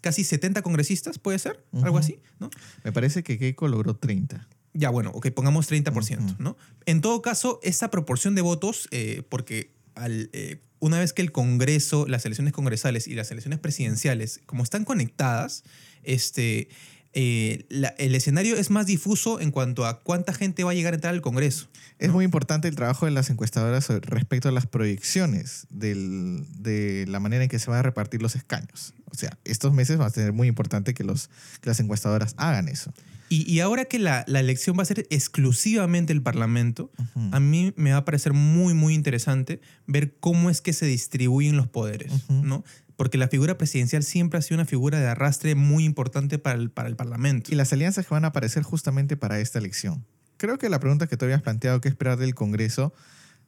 casi 0.00 0.24
70 0.24 0.62
congresistas, 0.62 1.18
¿puede 1.18 1.38
ser? 1.38 1.64
Algo 1.82 1.98
así, 1.98 2.20
¿no? 2.38 2.50
Me 2.84 2.92
parece 2.92 3.22
que 3.22 3.38
Keiko 3.38 3.68
logró 3.68 3.96
30. 3.96 4.48
Ya, 4.72 4.90
bueno, 4.90 5.10
ok, 5.14 5.30
pongamos 5.30 5.70
30%, 5.70 6.38
¿no? 6.38 6.56
En 6.86 7.00
todo 7.00 7.22
caso, 7.22 7.60
esa 7.62 7.90
proporción 7.90 8.34
de 8.34 8.42
votos, 8.42 8.88
porque 9.28 9.70
al, 9.94 10.30
una 10.84 10.98
vez 10.98 11.14
que 11.14 11.22
el 11.22 11.32
Congreso, 11.32 12.06
las 12.06 12.26
elecciones 12.26 12.52
congresales 12.52 13.08
y 13.08 13.14
las 13.14 13.30
elecciones 13.30 13.58
presidenciales, 13.58 14.42
como 14.44 14.62
están 14.62 14.84
conectadas, 14.84 15.64
este, 16.02 16.68
eh, 17.14 17.64
el 17.96 18.14
escenario 18.14 18.54
es 18.56 18.68
más 18.68 18.84
difuso 18.84 19.40
en 19.40 19.50
cuanto 19.50 19.86
a 19.86 20.00
cuánta 20.02 20.34
gente 20.34 20.62
va 20.62 20.72
a 20.72 20.74
llegar 20.74 20.92
a 20.92 20.96
entrar 20.96 21.14
al 21.14 21.22
Congreso. 21.22 21.68
Es 21.98 22.10
muy 22.10 22.26
importante 22.26 22.68
el 22.68 22.76
trabajo 22.76 23.06
de 23.06 23.12
las 23.12 23.30
encuestadoras 23.30 23.88
respecto 23.88 24.50
a 24.50 24.52
las 24.52 24.66
proyecciones 24.66 25.66
de 25.70 27.06
la 27.08 27.18
manera 27.18 27.44
en 27.44 27.48
que 27.48 27.58
se 27.58 27.70
van 27.70 27.78
a 27.78 27.82
repartir 27.82 28.20
los 28.20 28.36
escaños. 28.36 28.92
O 29.10 29.14
sea, 29.14 29.38
estos 29.44 29.72
meses 29.72 29.98
va 29.98 30.04
a 30.04 30.10
ser 30.10 30.34
muy 30.34 30.48
importante 30.48 30.92
que, 30.92 31.02
los, 31.02 31.30
que 31.62 31.70
las 31.70 31.80
encuestadoras 31.80 32.34
hagan 32.36 32.68
eso. 32.68 32.92
Y, 33.28 33.58
ahora 33.60 33.84
que 33.86 33.98
la, 33.98 34.20
elección 34.28 34.76
va 34.78 34.82
a 34.82 34.86
ser 34.86 35.06
exclusivamente 35.10 36.12
el 36.12 36.22
Parlamento, 36.22 36.92
a 37.32 37.40
mí 37.40 37.72
me 37.76 37.92
va 37.92 37.98
a 37.98 38.04
parecer 38.04 38.32
muy, 38.32 38.74
muy 38.74 38.94
interesante 38.94 39.60
ver 39.86 40.14
cómo 40.20 40.50
es 40.50 40.60
que 40.60 40.72
se 40.72 40.86
distribuyen 40.86 41.56
los 41.56 41.66
poderes, 41.66 42.12
¿no? 42.28 42.64
Porque 42.96 43.18
la 43.18 43.26
figura 43.26 43.58
presidencial 43.58 44.04
siempre 44.04 44.38
ha 44.38 44.42
sido 44.42 44.56
una 44.56 44.66
figura 44.66 45.00
de 45.00 45.08
arrastre 45.08 45.56
muy 45.56 45.84
importante 45.84 46.38
para 46.38 46.56
el, 46.58 46.70
para 46.70 46.88
el 46.88 46.94
Parlamento. 46.94 47.50
Y 47.50 47.56
las 47.56 47.72
alianzas 47.72 48.06
que 48.06 48.14
van 48.14 48.24
a 48.24 48.28
aparecer 48.28 48.62
justamente 48.62 49.16
para 49.16 49.40
esta 49.40 49.58
elección. 49.58 50.04
Creo 50.36 50.58
que 50.58 50.68
la 50.68 50.78
pregunta 50.78 51.08
que 51.08 51.16
tú 51.16 51.24
habías 51.24 51.42
planteado, 51.42 51.80
¿qué 51.80 51.88
esperar 51.88 52.18
del 52.18 52.34
Congreso? 52.36 52.92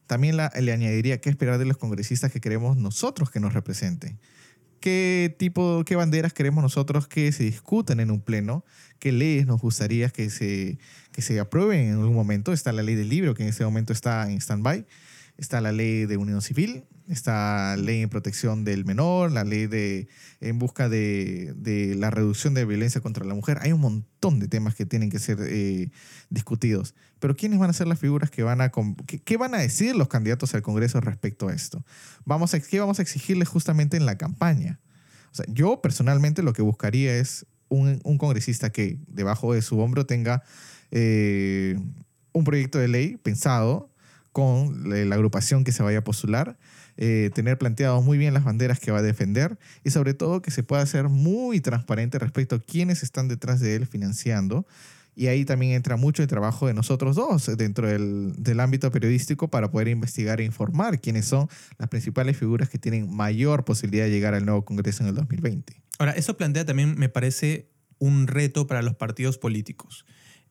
También 0.05 0.35
le 0.37 0.71
añadiría 0.71 1.21
qué 1.21 1.29
esperar 1.29 1.59
de 1.59 1.65
los 1.65 1.77
congresistas 1.77 2.31
que 2.31 2.41
queremos 2.41 2.77
nosotros 2.77 3.29
que 3.29 3.39
nos 3.39 3.53
representen 3.53 4.19
qué 4.79 5.35
tipo, 5.37 5.83
qué 5.85 5.95
banderas 5.95 6.33
queremos 6.33 6.63
nosotros 6.63 7.07
que 7.07 7.31
se 7.31 7.43
discuten 7.43 7.99
en 7.99 8.11
un 8.11 8.21
pleno, 8.21 8.63
qué 8.99 9.11
leyes 9.11 9.45
nos 9.45 9.61
gustaría 9.61 10.09
que 10.09 10.29
se, 10.29 10.77
que 11.11 11.21
se 11.21 11.39
aprueben 11.39 11.87
en 11.87 11.93
algún 11.93 12.15
momento. 12.15 12.53
Está 12.53 12.71
la 12.71 12.83
ley 12.83 12.95
del 12.95 13.09
libro, 13.09 13.35
que 13.35 13.43
en 13.43 13.49
este 13.49 13.63
momento 13.63 13.93
está 13.93 14.29
en 14.31 14.39
stand-by. 14.39 14.85
Está 15.37 15.61
la 15.61 15.71
ley 15.71 16.05
de 16.05 16.17
unión 16.17 16.41
civil, 16.41 16.85
está 17.07 17.75
la 17.75 17.83
ley 17.83 18.01
en 18.01 18.09
protección 18.09 18.63
del 18.63 18.85
menor, 18.85 19.31
la 19.31 19.43
ley 19.43 19.67
de, 19.67 20.07
en 20.41 20.57
busca 20.57 20.89
de, 20.89 21.53
de 21.55 21.95
la 21.95 22.09
reducción 22.09 22.53
de 22.53 22.65
violencia 22.65 23.01
contra 23.01 23.23
la 23.23 23.33
mujer. 23.33 23.59
Hay 23.61 23.71
un 23.71 23.81
montón 23.81 24.39
de 24.39 24.47
temas 24.47 24.75
que 24.75 24.85
tienen 24.85 25.09
que 25.09 25.19
ser 25.19 25.37
eh, 25.41 25.91
discutidos. 26.29 26.95
Pero 27.19 27.35
¿quiénes 27.35 27.59
van 27.59 27.69
a 27.69 27.73
ser 27.73 27.87
las 27.87 27.99
figuras 27.99 28.29
que 28.29 28.43
van 28.43 28.61
a... 28.61 28.71
Qué, 29.05 29.37
van 29.37 29.53
a 29.53 29.59
decir 29.59 29.95
los 29.95 30.07
candidatos 30.07 30.53
al 30.55 30.61
Congreso 30.61 30.99
respecto 31.01 31.47
a 31.47 31.53
esto? 31.53 31.85
Vamos 32.25 32.53
a, 32.53 32.59
¿Qué 32.59 32.79
vamos 32.79 32.99
a 32.99 33.01
exigirles 33.01 33.47
justamente 33.47 33.95
en 33.95 34.05
la 34.05 34.17
campaña? 34.17 34.79
O 35.31 35.35
sea, 35.35 35.45
yo 35.49 35.81
personalmente 35.81 36.41
lo 36.41 36.53
que 36.53 36.61
buscaría 36.61 37.17
es 37.17 37.45
un, 37.69 37.99
un 38.03 38.17
congresista 38.17 38.71
que 38.71 38.97
debajo 39.07 39.53
de 39.53 39.61
su 39.61 39.79
hombro 39.79 40.05
tenga 40.05 40.43
eh, 40.91 41.77
un 42.31 42.43
proyecto 42.43 42.79
de 42.79 42.87
ley 42.87 43.17
pensado 43.17 43.91
con 44.31 44.89
la 44.89 45.15
agrupación 45.15 45.63
que 45.63 45.71
se 45.71 45.83
vaya 45.83 45.99
a 45.99 46.03
postular, 46.03 46.57
eh, 46.97 47.29
tener 47.33 47.57
planteados 47.57 48.03
muy 48.03 48.17
bien 48.17 48.33
las 48.33 48.43
banderas 48.43 48.79
que 48.79 48.91
va 48.91 48.99
a 48.99 49.01
defender 49.03 49.57
y 49.83 49.91
sobre 49.91 50.13
todo 50.13 50.41
que 50.41 50.51
se 50.51 50.63
pueda 50.63 50.85
ser 50.85 51.09
muy 51.09 51.61
transparente 51.61 52.17
respecto 52.17 52.55
a 52.55 52.59
quiénes 52.59 53.03
están 53.03 53.27
detrás 53.27 53.59
de 53.59 53.75
él 53.75 53.85
financiando. 53.85 54.65
Y 55.15 55.27
ahí 55.27 55.45
también 55.45 55.73
entra 55.73 55.95
mucho 55.95 56.21
el 56.21 56.27
trabajo 56.27 56.67
de 56.67 56.75
nosotros 56.75 57.15
dos 57.15 57.49
dentro 57.57 57.87
del, 57.87 58.33
del, 58.37 58.59
ámbito 58.59 58.91
periodístico 58.91 59.47
para 59.47 59.71
poder 59.71 59.87
investigar 59.87 60.39
e 60.39 60.43
informar 60.43 61.01
quiénes 61.01 61.25
son 61.25 61.49
las 61.79 61.89
principales 61.89 62.37
figuras 62.37 62.69
que 62.69 62.77
tienen 62.77 63.15
mayor 63.15 63.65
posibilidad 63.65 64.05
de 64.05 64.11
llegar 64.11 64.35
al 64.35 64.45
nuevo 64.45 64.63
Congreso 64.63 65.01
en 65.01 65.09
el 65.09 65.15
2020. 65.15 65.81
Ahora, 65.97 66.11
eso 66.11 66.37
plantea 66.37 66.65
también, 66.65 66.99
me 66.99 67.09
parece, 67.09 67.71
un 67.97 68.27
reto 68.27 68.67
para 68.67 68.83
los 68.83 68.95
partidos 68.95 69.39
políticos. 69.39 70.05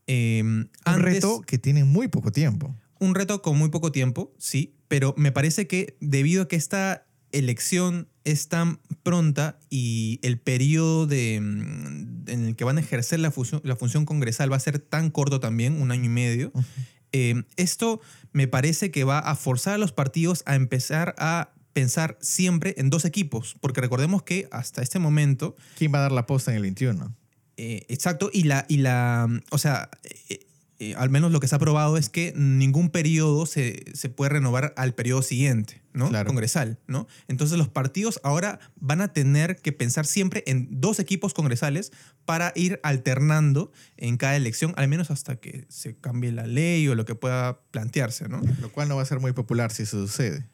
Eh, 0.06 0.42
un 0.42 0.68
reto 0.98 1.42
que 1.42 1.58
tiene 1.58 1.84
muy 1.84 2.08
poco 2.08 2.32
tiempo. 2.32 2.74
Un 2.98 3.14
reto 3.14 3.42
con 3.42 3.58
muy 3.58 3.68
poco 3.68 3.92
tiempo, 3.92 4.32
sí, 4.38 4.74
pero 4.88 5.14
me 5.16 5.32
parece 5.32 5.66
que 5.66 5.96
debido 6.00 6.42
a 6.42 6.48
que 6.48 6.56
esta 6.56 7.06
elección 7.32 8.08
es 8.24 8.48
tan 8.48 8.80
pronta 9.02 9.58
y 9.70 10.18
el 10.22 10.38
periodo 10.38 11.06
de, 11.06 11.40
mm, 11.40 12.28
en 12.28 12.44
el 12.46 12.56
que 12.56 12.64
van 12.64 12.78
a 12.78 12.80
ejercer 12.80 13.20
la 13.20 13.30
función, 13.30 13.60
la 13.64 13.76
función 13.76 14.04
congresal 14.04 14.50
va 14.50 14.56
a 14.56 14.60
ser 14.60 14.78
tan 14.78 15.10
corto 15.10 15.40
también, 15.40 15.80
un 15.80 15.90
año 15.90 16.04
y 16.04 16.08
medio, 16.08 16.50
uh 16.54 16.60
-huh. 16.60 16.64
eh, 17.12 17.42
esto 17.56 18.00
me 18.32 18.48
parece 18.48 18.90
que 18.90 19.04
va 19.04 19.18
a 19.18 19.34
forzar 19.36 19.74
a 19.74 19.78
los 19.78 19.92
partidos 19.92 20.42
a 20.46 20.54
empezar 20.54 21.14
a 21.18 21.52
pensar 21.72 22.16
siempre 22.22 22.74
en 22.78 22.88
dos 22.88 23.04
equipos, 23.04 23.56
porque 23.60 23.82
recordemos 23.82 24.22
que 24.22 24.48
hasta 24.50 24.82
este 24.82 24.98
momento... 24.98 25.56
¿Quién 25.76 25.92
va 25.92 25.98
a 25.98 26.02
dar 26.02 26.12
la 26.12 26.26
posta 26.26 26.50
en 26.50 26.56
el 26.56 26.62
21? 26.62 27.14
Eh, 27.58 27.84
exacto, 27.88 28.30
y 28.32 28.44
la, 28.44 28.64
y 28.68 28.78
la, 28.78 29.28
o 29.50 29.58
sea, 29.58 29.90
eh, 30.28 30.46
eh, 30.78 30.94
al 30.96 31.08
menos 31.08 31.32
lo 31.32 31.40
que 31.40 31.48
se 31.48 31.54
ha 31.54 31.58
probado 31.58 31.96
es 31.96 32.10
que 32.10 32.34
ningún 32.36 32.90
periodo 32.90 33.46
se, 33.46 33.84
se 33.94 34.10
puede 34.10 34.30
renovar 34.30 34.74
al 34.76 34.94
periodo 34.94 35.22
siguiente, 35.22 35.82
¿no? 35.94 36.10
Claro. 36.10 36.26
Congresal, 36.26 36.78
¿no? 36.86 37.06
Entonces 37.28 37.56
los 37.56 37.68
partidos 37.68 38.20
ahora 38.22 38.60
van 38.76 39.00
a 39.00 39.12
tener 39.12 39.56
que 39.56 39.72
pensar 39.72 40.04
siempre 40.04 40.44
en 40.46 40.68
dos 40.70 40.98
equipos 40.98 41.32
congresales 41.32 41.92
para 42.26 42.52
ir 42.54 42.78
alternando 42.82 43.72
en 43.96 44.18
cada 44.18 44.36
elección, 44.36 44.74
al 44.76 44.88
menos 44.88 45.10
hasta 45.10 45.36
que 45.36 45.64
se 45.70 45.96
cambie 45.96 46.30
la 46.30 46.46
ley 46.46 46.86
o 46.88 46.94
lo 46.94 47.06
que 47.06 47.14
pueda 47.14 47.60
plantearse, 47.70 48.28
¿no? 48.28 48.42
Lo 48.60 48.70
cual 48.70 48.88
no 48.88 48.96
va 48.96 49.02
a 49.02 49.06
ser 49.06 49.20
muy 49.20 49.32
popular 49.32 49.72
si 49.72 49.84
eso 49.84 50.06
sucede. 50.06 50.46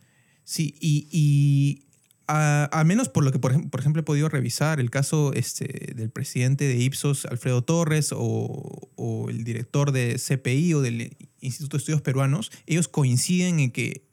Sí, 0.44 0.76
y, 0.80 1.08
y 1.10 1.86
a, 2.32 2.84
menos 2.84 3.08
por 3.08 3.24
lo 3.24 3.32
que, 3.32 3.38
por, 3.38 3.70
por, 3.70 3.80
ejemplo, 3.80 4.00
he 4.00 4.04
podido 4.04 4.28
revisar 4.28 4.80
el 4.80 4.90
caso 4.90 5.32
este, 5.34 5.92
del 5.94 6.10
presidente 6.10 6.66
de 6.66 6.76
Ipsos, 6.76 7.26
Alfredo 7.26 7.62
Torres, 7.62 8.12
o, 8.12 8.90
o, 8.96 9.28
el 9.28 9.44
director 9.44 9.92
de 9.92 10.18
CPI 10.18 10.74
o 10.74 10.80
del 10.80 11.16
Instituto 11.40 11.76
de 11.76 11.80
Estudios 11.80 12.02
Peruanos, 12.02 12.50
ellos 12.66 12.88
coinciden 12.88 13.60
en 13.60 13.70
que 13.70 14.06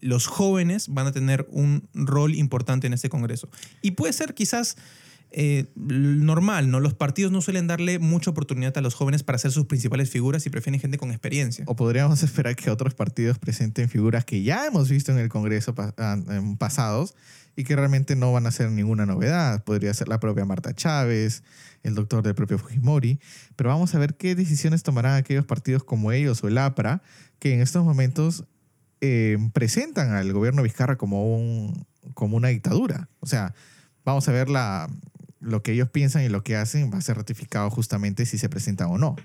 los 0.00 0.26
jóvenes 0.26 0.88
van 0.88 1.06
a 1.06 1.12
tener 1.12 1.46
un 1.50 1.88
rol 1.94 2.34
importante 2.34 2.86
en 2.86 2.92
este 2.92 3.08
Congreso. 3.08 3.48
Y 3.82 3.92
puede 3.92 4.12
ser 4.12 4.34
quizás 4.34 4.76
eh, 5.34 5.70
normal, 5.74 6.70
¿no? 6.70 6.78
Los 6.80 6.94
partidos 6.94 7.32
no 7.32 7.40
suelen 7.40 7.66
darle 7.66 7.98
mucha 7.98 8.30
oportunidad 8.30 8.76
a 8.76 8.80
los 8.80 8.94
jóvenes 8.94 9.22
para 9.22 9.38
ser 9.38 9.50
sus 9.50 9.66
principales 9.66 10.10
figuras 10.10 10.44
y 10.46 10.50
prefieren 10.50 10.80
gente 10.80 10.98
con 10.98 11.10
experiencia. 11.10 11.64
O 11.66 11.76
podríamos 11.76 12.22
esperar 12.24 12.54
que 12.54 12.70
otros 12.70 12.94
partidos 12.94 13.38
presenten 13.38 13.88
figuras 13.88 14.24
que 14.24 14.42
ya 14.42 14.66
hemos 14.66 14.90
visto 14.90 15.10
en 15.10 15.18
el 15.18 15.28
Congreso 15.28 15.74
en 16.28 16.56
pasados 16.56 17.14
y 17.56 17.64
que 17.64 17.76
realmente 17.76 18.16
no 18.16 18.32
van 18.32 18.46
a 18.46 18.50
ser 18.50 18.70
ninguna 18.70 19.06
novedad. 19.06 19.64
Podría 19.64 19.92
ser 19.94 20.08
la 20.08 20.20
propia 20.20 20.44
Marta 20.44 20.74
Chávez, 20.74 21.42
el 21.82 21.94
doctor 21.94 22.22
del 22.22 22.34
propio 22.34 22.58
Fujimori, 22.58 23.18
pero 23.56 23.70
vamos 23.70 23.94
a 23.94 23.98
ver 23.98 24.14
qué 24.16 24.34
decisiones 24.34 24.82
tomarán 24.82 25.16
aquellos 25.16 25.46
partidos 25.46 25.84
como 25.84 26.12
ellos 26.12 26.42
o 26.44 26.48
el 26.48 26.58
APRA, 26.58 27.02
que 27.38 27.54
en 27.54 27.60
estos 27.60 27.84
momentos 27.84 28.44
eh, 29.00 29.38
presentan 29.52 30.12
al 30.12 30.32
gobierno 30.32 30.62
Vizcarra 30.62 30.96
como, 30.96 31.34
un, 31.36 31.86
como 32.14 32.36
una 32.36 32.48
dictadura. 32.48 33.08
O 33.20 33.26
sea, 33.26 33.54
vamos 34.04 34.28
a 34.28 34.32
ver 34.32 34.48
la, 34.48 34.88
lo 35.42 35.62
que 35.62 35.72
ellos 35.72 35.90
piensan 35.90 36.22
y 36.24 36.28
lo 36.28 36.42
que 36.42 36.56
hacen 36.56 36.90
va 36.92 36.98
a 36.98 37.02
ser 37.02 37.16
ratificado 37.16 37.68
justamente 37.68 38.24
si 38.26 38.38
se 38.38 38.48
presentan 38.48 38.88
o 38.90 38.98
no. 38.98 39.16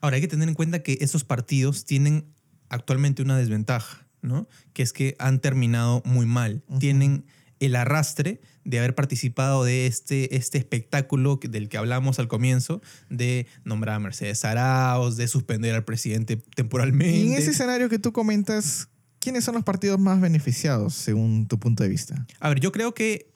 Ahora, 0.00 0.16
hay 0.16 0.20
que 0.20 0.28
tener 0.28 0.48
en 0.48 0.54
cuenta 0.54 0.82
que 0.82 0.98
esos 1.00 1.24
partidos 1.24 1.84
tienen 1.84 2.24
actualmente 2.68 3.22
una 3.22 3.38
desventaja, 3.38 4.06
¿no? 4.22 4.48
Que 4.72 4.82
es 4.82 4.92
que 4.92 5.16
han 5.18 5.40
terminado 5.40 6.02
muy 6.04 6.26
mal. 6.26 6.62
Uh 6.66 6.74
-huh. 6.74 6.78
Tienen 6.78 7.24
el 7.60 7.76
arrastre 7.76 8.40
de 8.64 8.78
haber 8.78 8.94
participado 8.94 9.64
de 9.64 9.86
este, 9.86 10.36
este 10.36 10.58
espectáculo 10.58 11.38
del 11.42 11.68
que 11.68 11.76
hablamos 11.76 12.18
al 12.18 12.28
comienzo, 12.28 12.80
de 13.08 13.46
nombrar 13.64 13.96
a 13.96 13.98
Mercedes 13.98 14.44
Arauz, 14.44 15.16
de 15.16 15.28
suspender 15.28 15.74
al 15.74 15.84
presidente 15.84 16.36
temporalmente. 16.36 17.16
Y 17.16 17.32
en 17.32 17.38
ese 17.38 17.50
escenario 17.50 17.88
que 17.88 17.98
tú 17.98 18.12
comentas, 18.12 18.88
¿quiénes 19.18 19.44
son 19.44 19.54
los 19.54 19.64
partidos 19.64 19.98
más 20.00 20.20
beneficiados 20.20 20.94
según 20.94 21.46
tu 21.46 21.58
punto 21.58 21.82
de 21.82 21.90
vista? 21.90 22.26
A 22.40 22.48
ver, 22.48 22.60
yo 22.60 22.72
creo 22.72 22.94
que 22.94 23.30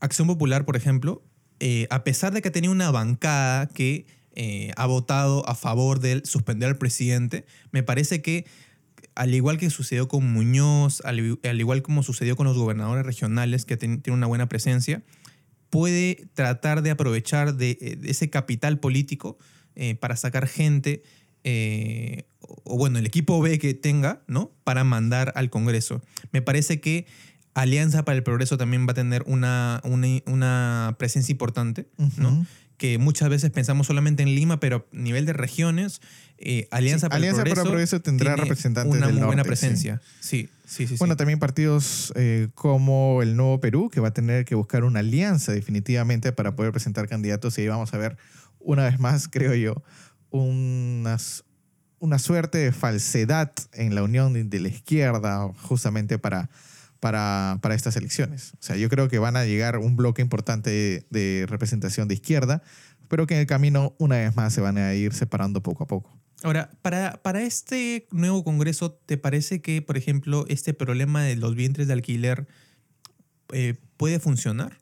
Acción 0.00 0.28
Popular, 0.28 0.64
por 0.64 0.76
ejemplo, 0.76 1.22
eh, 1.60 1.86
a 1.90 2.04
pesar 2.04 2.32
de 2.32 2.42
que 2.42 2.50
tenía 2.50 2.70
una 2.70 2.90
bancada 2.90 3.66
que 3.66 4.06
eh, 4.34 4.72
ha 4.76 4.86
votado 4.86 5.48
a 5.48 5.54
favor 5.54 6.00
de 6.00 6.22
suspender 6.24 6.68
al 6.68 6.78
presidente, 6.78 7.44
me 7.72 7.82
parece 7.82 8.22
que 8.22 8.46
al 9.14 9.34
igual 9.34 9.58
que 9.58 9.68
sucedió 9.70 10.06
con 10.06 10.32
Muñoz, 10.32 11.02
al, 11.04 11.38
al 11.42 11.60
igual 11.60 11.82
como 11.82 12.02
sucedió 12.02 12.36
con 12.36 12.46
los 12.46 12.56
gobernadores 12.56 13.04
regionales 13.04 13.64
que 13.64 13.76
tienen 13.76 14.02
una 14.06 14.28
buena 14.28 14.48
presencia, 14.48 15.02
puede 15.70 16.28
tratar 16.34 16.82
de 16.82 16.90
aprovechar 16.90 17.54
de, 17.54 17.96
de 18.00 18.10
ese 18.10 18.30
capital 18.30 18.78
político 18.78 19.38
eh, 19.80 19.94
para 19.94 20.16
sacar 20.16 20.48
gente, 20.48 21.04
eh, 21.44 22.24
o 22.40 22.76
bueno, 22.76 22.98
el 22.98 23.06
equipo 23.06 23.40
B 23.40 23.60
que 23.60 23.74
tenga, 23.74 24.22
¿no? 24.26 24.50
Para 24.64 24.82
mandar 24.82 25.32
al 25.36 25.50
Congreso. 25.50 26.02
Me 26.32 26.42
parece 26.42 26.80
que 26.80 27.06
Alianza 27.62 28.04
para 28.04 28.16
el 28.16 28.22
Progreso 28.22 28.56
también 28.56 28.86
va 28.86 28.92
a 28.92 28.94
tener 28.94 29.22
una, 29.26 29.80
una, 29.84 30.06
una 30.26 30.96
presencia 30.98 31.32
importante, 31.32 31.88
uh 31.96 32.04
-huh. 32.04 32.18
¿no? 32.18 32.46
Que 32.76 32.98
muchas 32.98 33.28
veces 33.28 33.50
pensamos 33.50 33.88
solamente 33.88 34.22
en 34.22 34.34
Lima, 34.34 34.60
pero 34.60 34.86
a 34.92 34.96
nivel 34.96 35.26
de 35.26 35.32
regiones, 35.32 36.00
eh, 36.38 36.68
Alianza, 36.70 37.06
sí, 37.06 37.08
para, 37.08 37.16
Alianza 37.16 37.42
el 37.42 37.44
Progreso 37.44 37.54
para 37.54 37.62
el 37.62 37.72
Progreso 37.72 38.00
tendrá 38.00 38.36
representantes 38.36 38.96
una 38.96 39.06
del 39.06 39.14
muy 39.14 39.20
norte, 39.20 39.26
buena 39.26 39.44
presencia. 39.44 40.00
Sí, 40.20 40.48
sí, 40.64 40.86
sí. 40.86 40.88
sí 40.88 40.96
bueno, 40.98 41.16
también 41.16 41.40
partidos 41.40 42.12
eh, 42.14 42.48
como 42.54 43.22
el 43.22 43.36
Nuevo 43.36 43.58
Perú, 43.58 43.90
que 43.90 44.00
va 44.00 44.08
a 44.08 44.14
tener 44.14 44.44
que 44.44 44.54
buscar 44.54 44.84
una 44.84 45.00
alianza 45.00 45.50
definitivamente 45.52 46.30
para 46.30 46.54
poder 46.54 46.70
presentar 46.70 47.08
candidatos 47.08 47.58
y 47.58 47.62
ahí 47.62 47.68
vamos 47.68 47.92
a 47.92 47.98
ver 47.98 48.16
una 48.60 48.84
vez 48.84 49.00
más, 49.00 49.26
creo 49.32 49.54
yo, 49.54 49.82
unas, 50.30 51.44
una 51.98 52.20
suerte 52.20 52.58
de 52.58 52.70
falsedad 52.70 53.52
en 53.72 53.96
la 53.96 54.04
unión 54.04 54.48
de 54.48 54.60
la 54.60 54.68
izquierda 54.68 55.50
justamente 55.62 56.18
para 56.18 56.48
para, 57.00 57.58
para, 57.62 57.74
estas 57.74 57.96
elecciones. 57.96 58.52
O 58.54 58.62
sea, 58.62 58.76
yo 58.76 58.88
creo 58.88 59.08
que 59.08 59.18
van 59.18 59.36
a 59.36 59.44
llegar 59.44 59.78
un 59.78 59.96
bloque 59.96 60.22
importante 60.22 60.70
de, 60.70 61.06
de, 61.10 61.46
representación 61.46 62.08
de 62.08 62.14
izquierda, 62.14 62.62
pero 63.08 63.26
que 63.26 63.34
en 63.34 63.40
el 63.40 63.46
camino, 63.46 63.94
una 63.98 64.16
vez 64.16 64.36
más, 64.36 64.52
se 64.52 64.60
van 64.60 64.78
a 64.78 64.94
ir 64.94 65.12
separando 65.14 65.62
poco 65.62 65.84
a 65.84 65.86
poco. 65.86 66.18
Ahora, 66.42 66.70
para, 66.82 67.20
para 67.22 67.42
este 67.42 68.06
nuevo 68.12 68.44
Congreso, 68.44 68.92
¿te 68.92 69.16
parece 69.16 69.60
que, 69.60 69.82
por 69.82 69.96
ejemplo, 69.96 70.44
este 70.48 70.72
problema 70.72 71.22
de 71.22 71.36
los 71.36 71.54
vientres 71.56 71.88
de 71.88 71.94
alquiler 71.94 72.46
eh, 73.52 73.74
puede 73.96 74.20
funcionar? 74.20 74.78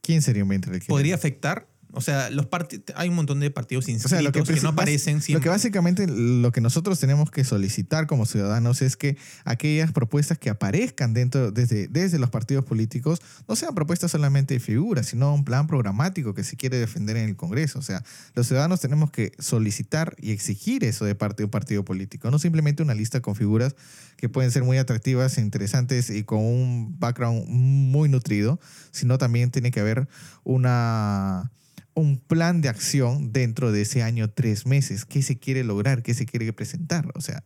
¿Quién 0.00 0.22
sería 0.22 0.42
un 0.42 0.48
vientre 0.48 0.70
de 0.70 0.76
alquiler? 0.76 0.88
¿Podría 0.88 1.14
afectar? 1.16 1.68
O 1.96 2.02
sea, 2.02 2.28
los 2.28 2.46
hay 2.94 3.08
un 3.08 3.14
montón 3.14 3.40
de 3.40 3.50
partidos 3.50 3.88
inscritos 3.88 4.20
o 4.20 4.22
sea, 4.22 4.30
que, 4.30 4.42
que, 4.42 4.60
no 4.60 4.68
aparecen 4.68 5.22
siempre. 5.22 5.40
Lo 5.40 5.42
que 5.42 5.48
básicamente 5.48 6.06
lo 6.06 6.52
que 6.52 6.60
nosotros 6.60 7.00
tenemos 7.00 7.30
que 7.30 7.42
solicitar 7.42 8.06
como 8.06 8.26
ciudadanos 8.26 8.82
es 8.82 8.98
que 8.98 9.16
aquellas 9.46 9.92
propuestas 9.92 10.36
que 10.36 10.50
aparezcan 10.50 11.14
dentro 11.14 11.50
desde, 11.52 11.88
desde 11.88 12.18
los 12.18 12.28
partidos 12.28 12.66
políticos 12.66 13.22
no 13.48 13.56
sean 13.56 13.74
propuestas 13.74 14.10
solamente 14.10 14.52
de 14.52 14.60
figuras, 14.60 15.06
sino 15.06 15.32
un 15.32 15.46
plan 15.46 15.66
programático 15.66 16.34
que 16.34 16.44
se 16.44 16.56
quiere 16.56 16.76
defender 16.76 17.16
en 17.16 17.30
el 17.30 17.36
Congreso. 17.36 17.78
O 17.78 17.82
sea, 17.82 18.04
los 18.34 18.46
ciudadanos 18.46 18.80
tenemos 18.80 19.10
que 19.10 19.32
solicitar 19.38 20.14
y 20.20 20.32
exigir 20.32 20.84
eso 20.84 21.06
de 21.06 21.14
parte 21.14 21.38
de 21.38 21.44
un 21.44 21.50
partido 21.50 21.82
político, 21.82 22.30
no 22.30 22.38
simplemente 22.38 22.82
una 22.82 22.94
lista 22.94 23.22
con 23.22 23.36
figuras 23.36 23.74
que 24.18 24.28
pueden 24.28 24.50
ser 24.50 24.64
muy 24.64 24.76
atractivas, 24.76 25.38
e 25.38 25.40
interesantes 25.40 26.10
y 26.10 26.24
con 26.24 26.40
un 26.40 26.98
background 26.98 27.46
muy 27.48 28.10
nutrido, 28.10 28.60
sino 28.90 29.16
también 29.16 29.50
tiene 29.50 29.70
que 29.70 29.80
haber 29.80 30.08
una 30.44 31.52
un 31.96 32.18
plan 32.18 32.60
de 32.60 32.68
acción 32.68 33.32
dentro 33.32 33.72
de 33.72 33.82
ese 33.82 34.02
año 34.02 34.30
tres 34.30 34.66
meses. 34.66 35.06
¿Qué 35.06 35.22
se 35.22 35.38
quiere 35.38 35.64
lograr? 35.64 36.02
¿Qué 36.02 36.14
se 36.14 36.26
quiere 36.26 36.52
presentar? 36.52 37.10
O 37.14 37.20
sea, 37.20 37.42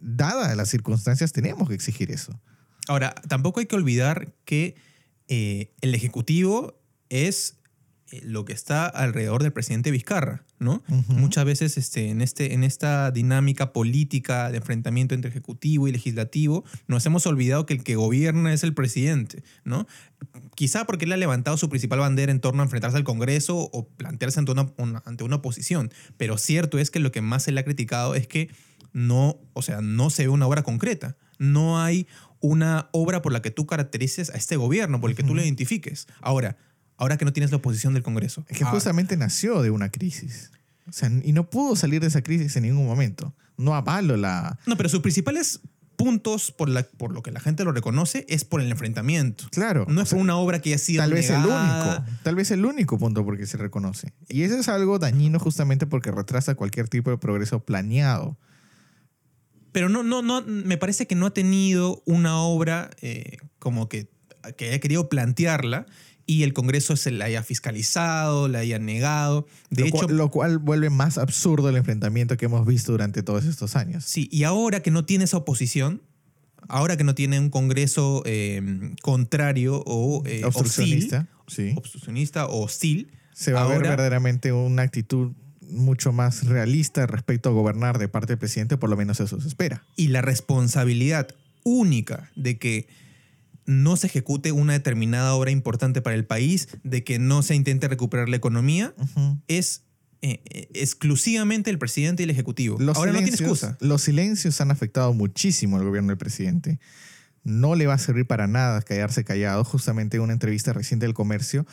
dadas 0.00 0.56
las 0.56 0.68
circunstancias, 0.68 1.32
tenemos 1.32 1.68
que 1.68 1.76
exigir 1.76 2.10
eso. 2.10 2.38
Ahora, 2.88 3.14
tampoco 3.28 3.60
hay 3.60 3.66
que 3.66 3.76
olvidar 3.76 4.34
que 4.44 4.74
eh, 5.28 5.72
el 5.80 5.94
Ejecutivo 5.94 6.80
es 7.08 7.58
lo 8.22 8.44
que 8.44 8.52
está 8.52 8.86
alrededor 8.86 9.42
del 9.42 9.52
presidente 9.52 9.90
Vizcarra, 9.90 10.44
¿no? 10.58 10.82
Muchas 11.08 11.44
veces 11.44 11.76
este, 11.76 12.10
en, 12.10 12.20
este, 12.20 12.54
en 12.54 12.62
esta 12.62 13.10
dinámica 13.10 13.72
política 13.72 14.50
de 14.50 14.58
enfrentamiento 14.58 15.14
entre 15.14 15.30
ejecutivo 15.30 15.88
y 15.88 15.92
legislativo, 15.92 16.64
nos 16.86 17.04
hemos 17.06 17.26
olvidado 17.26 17.66
que 17.66 17.74
el 17.74 17.82
que 17.82 17.96
gobierna 17.96 18.52
es 18.52 18.62
el 18.62 18.74
presidente, 18.74 19.42
¿no? 19.64 19.86
Quizá 20.54 20.84
porque 20.84 21.04
él 21.04 21.12
ha 21.12 21.16
levantado 21.16 21.56
su 21.56 21.68
principal 21.68 21.98
bandera 21.98 22.30
en 22.30 22.40
torno 22.40 22.62
a 22.62 22.66
enfrentarse 22.66 22.96
al 22.96 23.04
Congreso 23.04 23.56
o 23.72 23.88
plantearse 23.88 24.38
ante 24.38 24.52
una, 24.52 24.72
ante 25.04 25.24
una 25.24 25.36
oposición, 25.36 25.90
pero 26.16 26.38
cierto 26.38 26.78
es 26.78 26.90
que 26.90 27.00
lo 27.00 27.10
que 27.10 27.22
más 27.22 27.42
se 27.42 27.52
le 27.52 27.60
ha 27.60 27.64
criticado 27.64 28.14
es 28.14 28.28
que 28.28 28.50
no, 28.92 29.40
o 29.52 29.62
sea, 29.62 29.80
no 29.80 30.10
se 30.10 30.22
ve 30.22 30.28
una 30.28 30.46
obra 30.46 30.62
concreta, 30.62 31.16
no 31.38 31.82
hay 31.82 32.06
una 32.40 32.88
obra 32.92 33.20
por 33.20 33.32
la 33.32 33.42
que 33.42 33.50
tú 33.50 33.66
caracterices 33.66 34.30
a 34.30 34.36
este 34.36 34.56
gobierno, 34.56 35.00
por 35.00 35.10
el 35.10 35.16
que 35.16 35.22
tú 35.22 35.34
lo 35.34 35.42
identifiques. 35.42 36.06
Ahora, 36.20 36.56
ahora 36.96 37.16
que 37.16 37.24
no 37.24 37.32
tienes 37.32 37.50
la 37.50 37.58
oposición 37.58 37.94
del 37.94 38.02
Congreso. 38.02 38.44
Es 38.48 38.58
que 38.58 38.64
ah. 38.64 38.68
justamente 38.68 39.16
nació 39.16 39.62
de 39.62 39.70
una 39.70 39.90
crisis. 39.90 40.50
O 40.88 40.92
sea, 40.92 41.10
y 41.22 41.32
no 41.32 41.50
pudo 41.50 41.76
salir 41.76 42.00
de 42.00 42.06
esa 42.06 42.22
crisis 42.22 42.56
en 42.56 42.64
ningún 42.64 42.86
momento. 42.86 43.34
No 43.56 43.74
avalo 43.74 44.16
la... 44.16 44.58
No, 44.66 44.76
pero 44.76 44.88
sus 44.88 45.00
principales 45.00 45.60
puntos 45.96 46.52
por, 46.52 46.68
la, 46.68 46.82
por 46.84 47.12
lo 47.12 47.22
que 47.22 47.32
la 47.32 47.40
gente 47.40 47.64
lo 47.64 47.72
reconoce 47.72 48.24
es 48.28 48.44
por 48.44 48.60
el 48.60 48.70
enfrentamiento. 48.70 49.46
Claro. 49.50 49.86
No 49.88 50.02
es 50.02 50.10
por 50.10 50.18
una 50.18 50.36
obra 50.36 50.60
que 50.60 50.70
haya 50.70 50.78
sido 50.78 51.02
Tal 51.02 51.12
vez 51.12 51.30
el 51.30 51.38
único. 51.38 52.04
Tal 52.22 52.34
vez 52.34 52.50
el 52.50 52.64
único 52.64 52.98
punto 52.98 53.24
por 53.24 53.36
que 53.36 53.46
se 53.46 53.56
reconoce. 53.56 54.12
Y 54.28 54.42
eso 54.42 54.56
es 54.56 54.68
algo 54.68 54.98
dañino 54.98 55.38
justamente 55.38 55.86
porque 55.86 56.10
retrasa 56.10 56.54
cualquier 56.54 56.88
tipo 56.88 57.10
de 57.10 57.18
progreso 57.18 57.64
planeado. 57.64 58.38
Pero 59.72 59.88
no, 59.88 60.02
no, 60.02 60.22
no, 60.22 60.42
me 60.42 60.78
parece 60.78 61.06
que 61.06 61.14
no 61.14 61.26
ha 61.26 61.34
tenido 61.34 62.02
una 62.06 62.38
obra 62.40 62.90
eh, 63.00 63.38
como 63.58 63.88
que, 63.88 64.08
que 64.56 64.68
haya 64.68 64.80
querido 64.80 65.08
plantearla 65.08 65.86
y 66.26 66.42
el 66.42 66.52
Congreso 66.52 66.96
se 66.96 67.12
la 67.12 67.26
haya 67.26 67.42
fiscalizado, 67.42 68.48
la 68.48 68.58
haya 68.58 68.78
negado. 68.78 69.46
De 69.70 69.82
lo, 69.82 69.86
hecho, 69.88 69.98
cual, 70.06 70.16
lo 70.16 70.30
cual 70.30 70.58
vuelve 70.58 70.90
más 70.90 71.18
absurdo 71.18 71.68
el 71.68 71.76
enfrentamiento 71.76 72.36
que 72.36 72.46
hemos 72.46 72.66
visto 72.66 72.92
durante 72.92 73.22
todos 73.22 73.44
estos 73.44 73.76
años. 73.76 74.04
Sí, 74.04 74.28
y 74.32 74.42
ahora 74.42 74.80
que 74.80 74.90
no 74.90 75.04
tiene 75.04 75.24
esa 75.24 75.36
oposición, 75.36 76.02
ahora 76.68 76.96
que 76.96 77.04
no 77.04 77.14
tiene 77.14 77.38
un 77.38 77.50
Congreso 77.50 78.22
eh, 78.26 78.94
contrario 79.02 79.82
o 79.86 80.22
eh, 80.26 80.44
obstruccionista, 80.44 81.28
hostil, 81.46 81.74
obstruccionista 81.76 82.46
o 82.46 82.64
hostil, 82.64 83.12
se 83.32 83.52
va 83.52 83.62
a 83.62 83.68
ver 83.68 83.82
verdaderamente 83.82 84.52
una 84.52 84.82
actitud 84.82 85.32
mucho 85.68 86.12
más 86.12 86.46
realista 86.46 87.06
respecto 87.06 87.48
a 87.48 87.52
gobernar 87.52 87.98
de 87.98 88.08
parte 88.08 88.32
del 88.32 88.38
presidente, 88.38 88.76
por 88.76 88.90
lo 88.90 88.96
menos 88.96 89.20
eso 89.20 89.40
se 89.40 89.48
espera. 89.48 89.84
Y 89.96 90.08
la 90.08 90.22
responsabilidad 90.22 91.28
única 91.64 92.30
de 92.36 92.58
que 92.58 92.88
no 93.66 93.96
se 93.96 94.06
ejecute 94.06 94.52
una 94.52 94.72
determinada 94.72 95.34
obra 95.34 95.50
importante 95.50 96.00
para 96.00 96.16
el 96.16 96.24
país, 96.24 96.68
de 96.82 97.04
que 97.04 97.18
no 97.18 97.42
se 97.42 97.54
intente 97.54 97.88
recuperar 97.88 98.28
la 98.28 98.36
economía, 98.36 98.94
es 99.48 99.82
eh, 100.22 100.40
eh, 100.44 100.68
exclusivamente 100.74 101.70
el 101.70 101.78
presidente 101.78 102.22
y 102.22 102.24
el 102.24 102.30
ejecutivo. 102.30 102.78
Ahora 102.94 103.12
no 103.12 103.18
tiene 103.18 103.30
excusa. 103.36 103.76
Los 103.80 104.02
silencios 104.02 104.60
han 104.60 104.70
afectado 104.70 105.12
muchísimo 105.12 105.76
al 105.76 105.84
gobierno 105.84 106.08
del 106.08 106.18
presidente 106.18 106.78
no 107.46 107.76
le 107.76 107.86
va 107.86 107.94
a 107.94 107.98
servir 107.98 108.26
para 108.26 108.48
nada 108.48 108.82
quedarse 108.82 109.24
callado. 109.24 109.62
Justamente 109.62 110.16
en 110.16 110.24
una 110.24 110.32
entrevista 110.32 110.72
reciente 110.72 111.06
del 111.06 111.14
comercio 111.14 111.64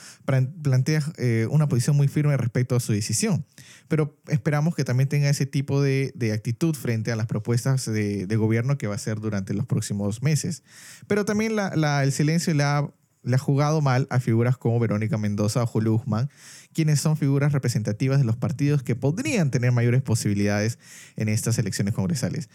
plantea 0.62 1.02
eh, 1.18 1.48
una 1.50 1.68
posición 1.68 1.98
muy 1.98 2.08
firme 2.08 2.38
respecto 2.38 2.76
a 2.76 2.80
su 2.80 2.94
decisión. 2.94 3.44
Pero 3.88 4.16
esperamos 4.28 4.76
que 4.76 4.84
también 4.84 5.10
tenga 5.10 5.30
ese 5.30 5.48
tipo 5.48 5.82
de, 5.82 6.14
actitud 6.34 6.76
frente 6.76 7.12
a 7.12 7.16
las 7.16 7.26
propuestas 7.26 7.86
de, 7.86 8.36
gobierno 8.36 8.78
que 8.78 8.88
va 8.88 8.94
a 8.94 8.96
hacer 8.98 9.20
durante 9.20 9.54
los 9.56 9.66
próximos 9.66 10.22
meses. 10.22 10.64
Pero 11.08 11.26
también 11.26 11.54
el 11.58 12.12
silencio 12.12 12.54
le 12.54 12.64
ha, 12.64 12.88
le 13.24 13.36
ha 13.36 13.40
jugado 13.40 13.82
mal 13.82 14.06
a 14.12 14.20
figuras 14.20 14.58
como 14.58 14.80
Verónica 14.80 15.18
Mendoza 15.18 15.64
o 15.64 15.66
Julio 15.66 15.94
Guzmán, 15.94 16.30
quienes 16.74 17.00
son 17.00 17.18
figuras 17.18 17.52
representativas 17.52 18.20
de 18.20 18.26
los 18.26 18.38
partidos 18.38 18.84
que 18.84 18.96
podrían 18.96 19.50
tener 19.50 19.72
mayores 19.72 20.04
posibilidades 20.04 20.78
en 21.16 21.30
estas 21.30 21.58
elecciones 21.58 21.96
congresales 21.96 22.50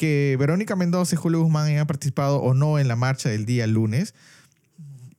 que 0.00 0.34
Verónica 0.38 0.76
Mendoza 0.76 1.14
y 1.14 1.18
Julio 1.18 1.42
Guzmán 1.42 1.66
hayan 1.66 1.86
participado 1.86 2.38
o 2.40 2.54
no 2.54 2.78
en 2.78 2.88
la 2.88 2.96
marcha 2.96 3.28
del 3.28 3.44
día 3.44 3.66
lunes, 3.66 4.14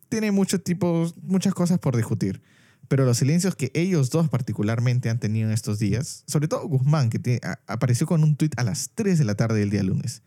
tiene 0.09 0.31
muchos 0.31 0.63
tipos, 0.63 1.15
muchas 1.21 1.53
cosas 1.53 1.77
por 1.77 1.95
discutir. 1.95 2.41
Pero 2.87 3.05
los 3.05 3.19
silencios 3.19 3.55
que 3.55 3.69
ellos 3.75 4.09
dos 4.09 4.27
particularmente 4.27 5.11
han 5.11 5.19
tenido 5.19 5.47
en 5.47 5.53
estos 5.53 5.77
días, 5.77 6.23
sobre 6.25 6.47
todo 6.47 6.67
Guzmán, 6.67 7.11
que 7.11 7.39
apareció 7.67 8.07
con 8.07 8.23
un 8.23 8.35
tuit 8.35 8.57
a 8.57 8.63
las 8.63 8.89
3 8.95 9.19
de 9.19 9.25
la 9.25 9.35
tarde 9.35 9.59
del 9.59 9.69
día 9.69 9.83
lunes. 9.83 10.23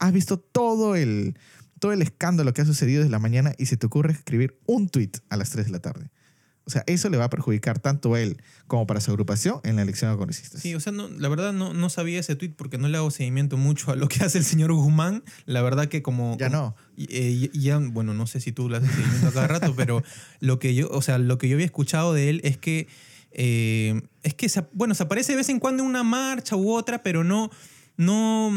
Has 0.00 0.12
visto 0.12 0.36
todo 0.36 0.96
el, 0.96 1.38
todo 1.78 1.92
el 1.92 2.02
escándalo 2.02 2.52
que 2.54 2.62
ha 2.62 2.64
sucedido 2.64 3.02
desde 3.02 3.12
la 3.12 3.20
mañana 3.20 3.52
y 3.56 3.66
se 3.66 3.76
te 3.76 3.86
ocurre 3.86 4.10
escribir 4.10 4.58
un 4.66 4.88
tuit 4.88 5.18
a 5.28 5.36
las 5.36 5.50
3 5.50 5.66
de 5.66 5.70
la 5.70 5.78
tarde. 5.78 6.10
O 6.64 6.70
sea, 6.70 6.84
eso 6.86 7.08
le 7.10 7.16
va 7.16 7.24
a 7.24 7.30
perjudicar 7.30 7.80
tanto 7.80 8.14
a 8.14 8.20
él 8.20 8.40
como 8.68 8.86
para 8.86 9.00
su 9.00 9.10
agrupación 9.10 9.60
en 9.64 9.76
la 9.76 9.82
elección 9.82 10.10
a 10.12 10.16
congresistas. 10.16 10.60
Sí, 10.60 10.74
o 10.74 10.80
sea, 10.80 10.92
no, 10.92 11.08
la 11.08 11.28
verdad 11.28 11.52
no, 11.52 11.74
no 11.74 11.90
sabía 11.90 12.20
ese 12.20 12.36
tweet 12.36 12.52
porque 12.56 12.78
no 12.78 12.88
le 12.88 12.98
hago 12.98 13.10
seguimiento 13.10 13.56
mucho 13.56 13.90
a 13.90 13.96
lo 13.96 14.08
que 14.08 14.22
hace 14.24 14.38
el 14.38 14.44
señor 14.44 14.72
Guzmán. 14.72 15.24
La 15.44 15.62
verdad 15.62 15.88
que 15.88 16.02
como... 16.02 16.36
Ya 16.38 16.48
no. 16.48 16.76
Eh, 16.96 17.50
ya, 17.52 17.78
bueno, 17.78 18.14
no 18.14 18.26
sé 18.26 18.40
si 18.40 18.52
tú 18.52 18.68
le 18.68 18.76
haces 18.76 18.90
seguimiento 18.92 19.28
a 19.28 19.32
cada 19.32 19.48
rato, 19.48 19.74
pero 19.76 20.02
lo 20.40 20.58
que 20.58 20.74
yo, 20.74 20.88
o 20.90 21.02
sea, 21.02 21.18
lo 21.18 21.38
que 21.38 21.48
yo 21.48 21.56
había 21.56 21.66
escuchado 21.66 22.14
de 22.14 22.30
él 22.30 22.40
es 22.44 22.58
que, 22.58 22.86
eh, 23.32 24.00
es 24.22 24.34
que, 24.34 24.48
bueno, 24.72 24.94
se 24.94 25.02
aparece 25.02 25.32
de 25.32 25.38
vez 25.38 25.48
en 25.48 25.58
cuando 25.58 25.82
en 25.82 25.88
una 25.88 26.04
marcha 26.04 26.54
u 26.54 26.70
otra, 26.70 27.02
pero 27.02 27.24
no, 27.24 27.50
no, 27.96 28.52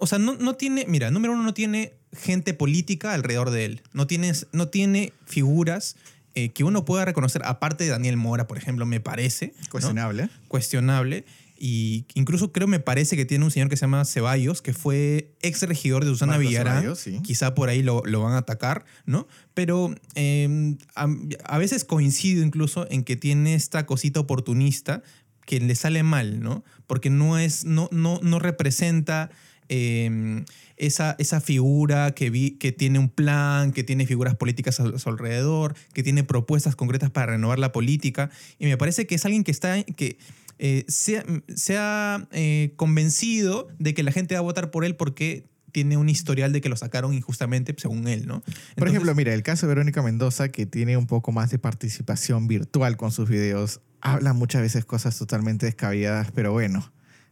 o 0.00 0.06
sea, 0.06 0.18
no, 0.18 0.34
no 0.34 0.54
tiene, 0.54 0.84
mira, 0.86 1.10
número 1.10 1.32
uno, 1.32 1.42
no 1.42 1.54
tiene 1.54 1.94
gente 2.12 2.54
política 2.54 3.14
alrededor 3.14 3.50
de 3.50 3.64
él, 3.64 3.82
no, 3.92 4.06
tienes, 4.06 4.46
no 4.52 4.68
tiene 4.68 5.12
figuras 5.24 5.96
eh, 6.38 6.50
que 6.50 6.62
uno 6.62 6.84
pueda 6.84 7.04
reconocer, 7.04 7.42
aparte 7.44 7.82
de 7.82 7.90
Daniel 7.90 8.16
Mora, 8.16 8.46
por 8.46 8.58
ejemplo, 8.58 8.86
me 8.86 9.00
parece. 9.00 9.54
Cuestionable. 9.72 10.28
Cuestionable. 10.46 11.24
Y 11.58 12.04
incluso 12.14 12.52
creo, 12.52 12.68
me 12.68 12.78
parece 12.78 13.16
que 13.16 13.24
tiene 13.24 13.44
un 13.44 13.50
señor 13.50 13.68
que 13.68 13.76
se 13.76 13.80
llama 13.80 14.04
Ceballos, 14.04 14.62
que 14.62 14.72
fue 14.72 15.34
ex 15.42 15.62
regidor 15.62 16.04
de 16.04 16.12
Susana 16.12 16.38
Villarán. 16.38 16.94
Quizá 17.24 17.56
por 17.56 17.68
ahí 17.68 17.82
lo, 17.82 18.04
lo, 18.04 18.22
van 18.22 18.34
a 18.34 18.38
atacar, 18.38 18.84
¿no? 19.04 19.26
Pero 19.54 19.92
em, 20.14 20.78
a, 20.94 21.58
veces 21.58 21.82
coincido 21.82 22.44
incluso 22.44 22.86
en 22.88 23.02
que 23.02 23.16
tiene 23.16 23.54
esta 23.54 23.84
cosita 23.84 24.20
oportunista 24.20 25.02
que 25.44 25.58
le 25.58 25.74
sale 25.74 26.04
mal, 26.04 26.38
¿no? 26.38 26.62
Porque 26.86 27.10
no 27.10 27.36
es, 27.36 27.64
no, 27.64 27.88
no, 27.90 28.20
no 28.22 28.38
representa 28.38 29.30
Em, 29.68 30.46
esa, 30.78 31.16
esa 31.18 31.40
figura 31.40 32.12
que, 32.12 32.30
vi, 32.30 32.52
que 32.52 32.72
tiene 32.72 32.98
un 32.98 33.08
plan, 33.08 33.72
que 33.72 33.84
tiene 33.84 34.06
figuras 34.06 34.36
políticas 34.36 34.80
a 34.80 34.98
su 34.98 35.08
alrededor, 35.08 35.74
que 35.92 36.02
tiene 36.02 36.24
propuestas 36.24 36.76
concretas 36.76 37.10
para 37.10 37.32
renovar 37.32 37.58
la 37.58 37.72
política. 37.72 38.30
Y 38.58 38.66
me 38.66 38.76
parece 38.76 39.06
que 39.06 39.14
es 39.14 39.24
alguien 39.24 39.44
que 39.44 39.50
está... 39.50 39.82
Que, 39.82 40.18
eh, 40.60 40.84
se, 40.88 41.78
ha 41.78 42.26
eh, 42.32 42.72
convencido 42.76 43.68
de 43.78 43.94
que 43.94 44.02
la 44.02 44.10
gente 44.10 44.34
va 44.34 44.40
a 44.40 44.42
votar 44.42 44.72
por 44.72 44.84
él 44.84 44.96
porque 44.96 45.46
tiene 45.70 45.96
un 45.96 46.08
historial 46.08 46.52
de 46.52 46.60
que 46.60 46.68
lo 46.68 46.76
sacaron 46.76 47.14
injustamente, 47.14 47.74
según 47.76 48.08
él, 48.08 48.26
¿no? 48.26 48.42
por 48.76 48.88
ejemplo, 48.88 49.14
mira, 49.14 49.34
el 49.34 49.42
caso 49.42 49.66
de 49.66 49.74
Verónica 49.74 50.02
Mendoza, 50.02 50.48
que 50.48 50.66
tiene 50.66 50.96
un 50.96 51.06
poco 51.06 51.30
más 51.30 51.50
de 51.50 51.58
participación 51.58 52.48
virtual 52.48 52.96
con 52.96 53.12
sus 53.12 53.28
videos, 53.28 53.80
habla 54.00 54.32
muchas 54.32 54.62
veces 54.62 54.84
cosas 54.84 55.16
totalmente 55.16 55.66
descabelladas, 55.66 56.32
pero 56.32 56.52
bueno, 56.52 56.90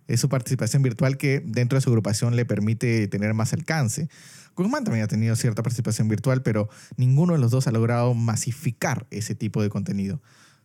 es 0.08 0.20
su 0.20 0.28
participación 0.28 0.82
virtual 0.82 1.16
que 1.16 1.42
dentro 1.44 1.76
de 1.76 1.82
su 1.82 1.90
agrupación 1.90 2.36
le 2.36 2.44
permite 2.44 3.08
tener 3.08 3.34
más 3.34 3.52
alcance. 3.52 4.08
Guzmán 4.56 4.84
también 4.84 5.04
ha 5.04 5.08
tenido 5.08 5.36
cierta 5.36 5.62
participación 5.62 6.08
virtual, 6.08 6.42
pero 6.42 6.68
ninguno 6.96 7.34
de 7.34 7.38
los 7.38 7.50
dos 7.50 7.66
ha 7.66 7.70
logrado 7.70 8.14
masificar 8.14 9.06
ese 9.10 9.34
tipo 9.34 9.62
de 9.62 9.68
contenido, 9.68 10.22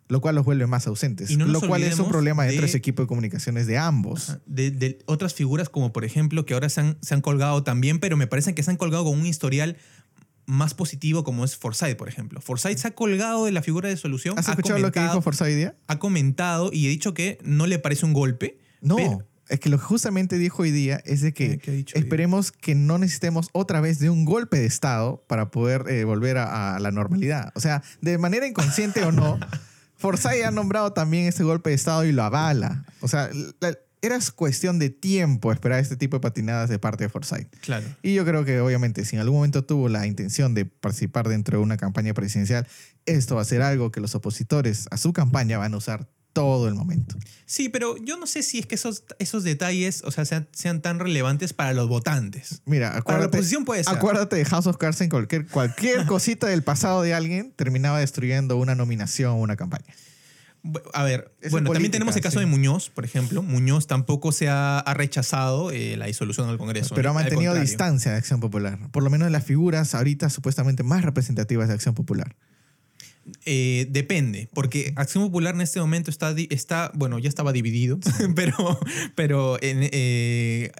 lo 0.07 0.21
cual 0.21 0.35
los 0.35 0.45
vuelve 0.45 0.65
más 0.65 0.87
ausentes, 0.87 1.31
lo 1.31 1.59
cual 1.61 1.83
es 1.83 1.99
un 1.99 2.07
problema 2.07 2.43
dentro 2.43 2.61
de, 2.61 2.67
ese 2.67 2.77
equipo 2.77 3.01
de 3.01 3.07
comunicaciones 3.07 3.67
de 3.67 3.77
ambos. 3.77 4.37
De, 4.45 4.99
otras 5.07 5.33
figuras 5.33 5.67
como 5.69 5.91
por 5.91 6.05
ejemplo 6.05 6.45
que 6.45 6.53
ahora 6.53 6.69
se 6.69 6.81
han, 6.81 6.97
se 7.01 7.13
han 7.13 7.21
colgado 7.21 7.63
también, 7.63 7.99
pero 7.99 8.15
me 8.15 8.27
parece 8.27 8.55
que 8.55 8.63
se 8.63 8.71
han 8.71 8.77
colgado 8.77 9.03
con 9.03 9.19
un 9.19 9.25
historial 9.25 9.77
más 10.45 10.73
positivo 10.73 11.23
como 11.23 11.45
es 11.45 11.55
Forsyth, 11.57 11.97
por 11.97 12.07
ejemplo. 12.07 12.41
Forsyth 12.41 12.77
se 12.77 12.87
ha 12.87 12.91
colgado 12.91 13.45
de 13.45 13.51
la 13.51 13.61
figura 13.61 13.89
de 13.89 13.97
solución. 13.97 14.37
¿Has 14.39 14.47
escuchado 14.47 14.79
lo 14.79 14.91
que 14.91 15.01
dijo 15.01 15.21
Forsyth? 15.21 15.73
Ha 15.87 15.99
comentado 15.99 16.71
y 16.73 16.87
he 16.87 16.89
dicho 16.89 17.13
que 17.13 17.39
no 17.43 17.67
le 17.67 17.77
parece 17.79 18.05
un 18.05 18.13
golpe. 18.13 18.57
No. 18.81 18.97
Es 19.51 19.59
que 19.59 19.69
lo 19.69 19.77
que 19.77 19.83
justamente 19.83 20.37
dijo 20.37 20.63
hoy 20.63 20.71
día 20.71 21.01
es 21.03 21.19
de 21.19 21.33
que 21.33 21.85
esperemos 21.93 22.53
que 22.53 22.73
no 22.73 22.97
necesitemos 22.97 23.49
otra 23.51 23.81
vez 23.81 23.99
de 23.99 24.09
un 24.09 24.23
golpe 24.23 24.57
de 24.57 24.65
Estado 24.65 25.25
para 25.27 25.51
poder 25.51 25.83
eh, 25.89 26.05
volver 26.05 26.37
a, 26.37 26.79
la 26.79 26.91
normalidad. 26.91 27.51
O 27.55 27.59
sea, 27.59 27.83
de 27.99 28.17
manera 28.17 28.47
inconsciente 28.47 29.03
o 29.03 29.11
no, 29.11 29.37
Forsyth 29.97 30.45
ha 30.45 30.51
nombrado 30.51 30.93
también 30.93 31.25
ese 31.27 31.43
golpe 31.43 31.71
de 31.71 31.75
Estado 31.75 32.05
y 32.05 32.13
lo 32.13 32.23
avala. 32.23 32.85
O 33.01 33.09
sea, 33.09 33.29
era 34.01 34.17
cuestión 34.33 34.79
de 34.79 34.89
tiempo 34.89 35.51
esperar 35.51 35.79
este 35.79 35.97
tipo 35.97 36.15
de 36.15 36.21
patinadas 36.21 36.69
de 36.69 36.79
parte 36.79 37.03
de 37.03 37.09
Forsyth. 37.09 37.53
Claro. 37.59 37.85
Y 38.01 38.13
yo 38.13 38.23
creo 38.23 38.45
que 38.45 38.61
obviamente 38.61 39.03
si 39.03 39.17
en 39.17 39.21
algún 39.21 39.39
momento 39.39 39.65
tuvo 39.65 39.89
la 39.89 40.07
intención 40.07 40.53
de 40.53 40.63
participar 40.63 41.27
dentro 41.27 41.57
de 41.57 41.63
una 41.63 41.75
campaña 41.75 42.13
presidencial, 42.13 42.65
esto 43.05 43.35
va 43.35 43.41
a 43.41 43.45
ser 43.45 43.61
algo 43.63 43.91
que 43.91 43.99
los 43.99 44.15
opositores 44.15 44.87
a 44.91 44.97
su 44.97 45.11
campaña 45.11 45.57
van 45.57 45.73
a 45.73 45.77
usar 45.77 46.07
todo 46.33 46.67
el 46.67 46.75
momento. 46.75 47.15
Sí, 47.45 47.69
pero 47.69 47.97
yo 47.97 48.17
no 48.17 48.27
sé 48.27 48.43
si 48.43 48.59
es 48.59 48.65
que 48.65 48.75
esos, 48.75 49.03
esos 49.19 49.43
detalles, 49.43 50.03
o 50.05 50.11
sea, 50.11 50.25
sean, 50.25 50.81
tan 50.81 50.99
relevantes 50.99 51.53
para 51.53 51.73
los 51.73 51.89
votantes. 51.89 52.61
Mira, 52.65 52.89
acuérdate, 52.89 53.03
para 53.03 53.19
la 53.19 53.25
oposición 53.27 53.65
puede 53.65 53.83
ser. 53.83 53.95
Acuérdate 53.95 54.35
de 54.37 54.45
House 54.45 54.67
of 54.67 54.77
Cards 54.77 55.01
en 55.01 55.09
cualquier, 55.09 55.47
cualquier 55.47 56.05
cosita 56.07 56.47
del 56.47 56.63
pasado 56.63 57.01
de 57.01 57.13
alguien 57.13 57.51
terminaba 57.55 57.99
destruyendo 57.99 58.57
una 58.57 58.75
nominación 58.75 59.31
o 59.31 59.35
una 59.35 59.57
campaña. 59.57 59.93
A 60.93 61.03
ver, 61.03 61.33
bueno, 61.49 61.71
también 61.71 61.91
tenemos 61.91 62.15
el 62.15 62.21
caso 62.21 62.39
de 62.39 62.45
Muñoz, 62.45 62.91
por 62.91 63.03
ejemplo. 63.03 63.41
Muñoz 63.41 63.87
tampoco 63.87 64.31
se 64.31 64.47
ha, 64.47 64.83
rechazado 64.93 65.71
eh, 65.71 65.97
la 65.97 66.05
disolución 66.05 66.47
del 66.47 66.59
Congreso. 66.59 66.93
Pero 66.93 67.09
ha 67.09 67.13
mantenido 67.13 67.55
distancia 67.55 68.11
de 68.11 68.17
Acción 68.17 68.39
Popular. 68.39 68.77
Por 68.91 69.01
lo 69.01 69.09
menos 69.09 69.25
de 69.25 69.31
las 69.31 69.43
figuras 69.43 69.95
ahorita 69.95 70.29
supuestamente 70.29 70.83
más 70.83 71.03
representativas 71.03 71.67
de 71.67 71.73
Acción 71.73 71.95
Popular. 71.95 72.35
Eh, 73.45 73.87
depende, 73.89 74.49
porque 74.53 74.93
Acción 74.95 75.23
Popular 75.23 75.53
en 75.53 75.61
este 75.61 75.79
momento 75.79 76.09
está, 76.09 76.33
está 76.49 76.91
bueno, 76.95 77.19
ya 77.19 77.29
estaba 77.29 77.51
dividido, 77.51 77.99
pero, 78.35 78.79
pero 79.15 79.57
eh, 79.61 80.71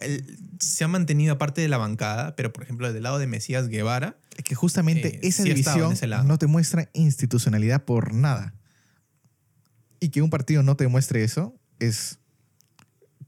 se 0.60 0.84
ha 0.84 0.88
mantenido 0.88 1.34
aparte 1.34 1.62
de 1.62 1.67
la 1.67 1.77
bancada, 1.77 2.36
pero 2.36 2.51
por 2.51 2.63
ejemplo 2.63 2.91
del 2.91 3.04
lado 3.04 3.19
de 3.19 3.27
Mesías 3.27 3.67
Guevara. 3.67 4.17
Es 4.38 4.43
que 4.43 4.56
justamente 4.56 5.19
esa 5.21 5.43
división 5.43 5.93
no 6.25 6.38
te 6.38 6.47
muestra 6.47 6.89
institucionalidad 6.93 7.84
por 7.84 8.13
nada. 8.13 8.56
Y 9.99 10.10
que 10.10 10.21
un 10.21 10.32
partido 10.32 10.63
no 10.63 10.75
te 10.75 10.88
muestre 10.88 11.23
eso 11.23 11.56
es 11.80 12.20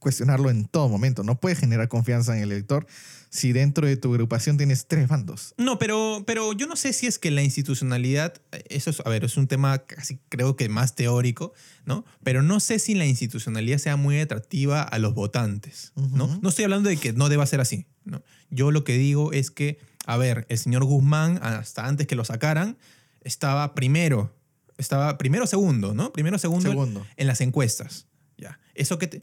cuestionarlo 0.03 0.51
en 0.51 0.65
todo 0.65 0.87
momento. 0.89 1.23
No 1.23 1.39
puede 1.39 1.55
generar 1.55 1.87
confianza 1.87 2.37
en 2.37 2.43
el 2.43 2.51
elector 2.51 2.85
si 3.29 3.51
dentro 3.51 3.87
de 3.87 3.97
tu 3.97 4.11
agrupación 4.11 4.57
tienes 4.57 4.85
tres 4.87 5.07
bandos. 5.07 5.55
No, 5.57 5.79
pero, 5.79 6.23
pero 6.27 6.53
yo 6.53 6.67
no 6.67 6.75
sé 6.75 6.93
si 6.93 7.07
es 7.07 7.17
que 7.17 7.31
la 7.31 7.41
institucionalidad, 7.41 8.35
eso 8.69 8.91
es, 8.91 9.01
a 9.03 9.09
ver, 9.09 9.23
es 9.23 9.37
un 9.37 9.47
tema 9.47 9.79
casi 9.79 10.19
creo 10.29 10.55
que 10.55 10.69
más 10.69 10.93
teórico, 10.93 11.53
¿no? 11.85 12.05
Pero 12.23 12.43
no 12.43 12.59
sé 12.59 12.77
si 12.77 12.93
la 12.93 13.07
institucionalidad 13.07 13.79
sea 13.79 13.95
muy 13.95 14.19
atractiva 14.19 14.83
a 14.83 14.99
los 14.99 15.15
votantes, 15.15 15.93
¿no? 15.95 16.39
No 16.43 16.49
estoy 16.49 16.65
hablando 16.65 16.89
de 16.89 16.97
que 16.97 17.13
no 17.13 17.29
deba 17.29 17.47
ser 17.47 17.59
así, 17.59 17.87
¿no? 18.05 18.21
Yo 18.51 18.69
lo 18.69 18.83
que 18.83 18.97
digo 18.97 19.33
es 19.33 19.49
que, 19.49 19.79
a 20.05 20.17
ver, 20.17 20.45
el 20.49 20.59
señor 20.59 20.83
Guzmán, 20.83 21.39
hasta 21.41 21.87
antes 21.87 22.05
que 22.05 22.15
lo 22.15 22.25
sacaran, 22.25 22.77
estaba 23.23 23.73
primero 23.73 24.31
estaba 24.77 25.17
primero 25.17 25.47
segundo, 25.47 25.93
¿no? 25.93 26.11
Primero 26.13 26.37
segundo, 26.37 26.69
segundo. 26.69 27.05
en 27.15 27.27
las 27.27 27.41
encuestas. 27.41 28.07
Ya. 28.37 28.59
Eso 28.75 28.97
que 28.97 29.21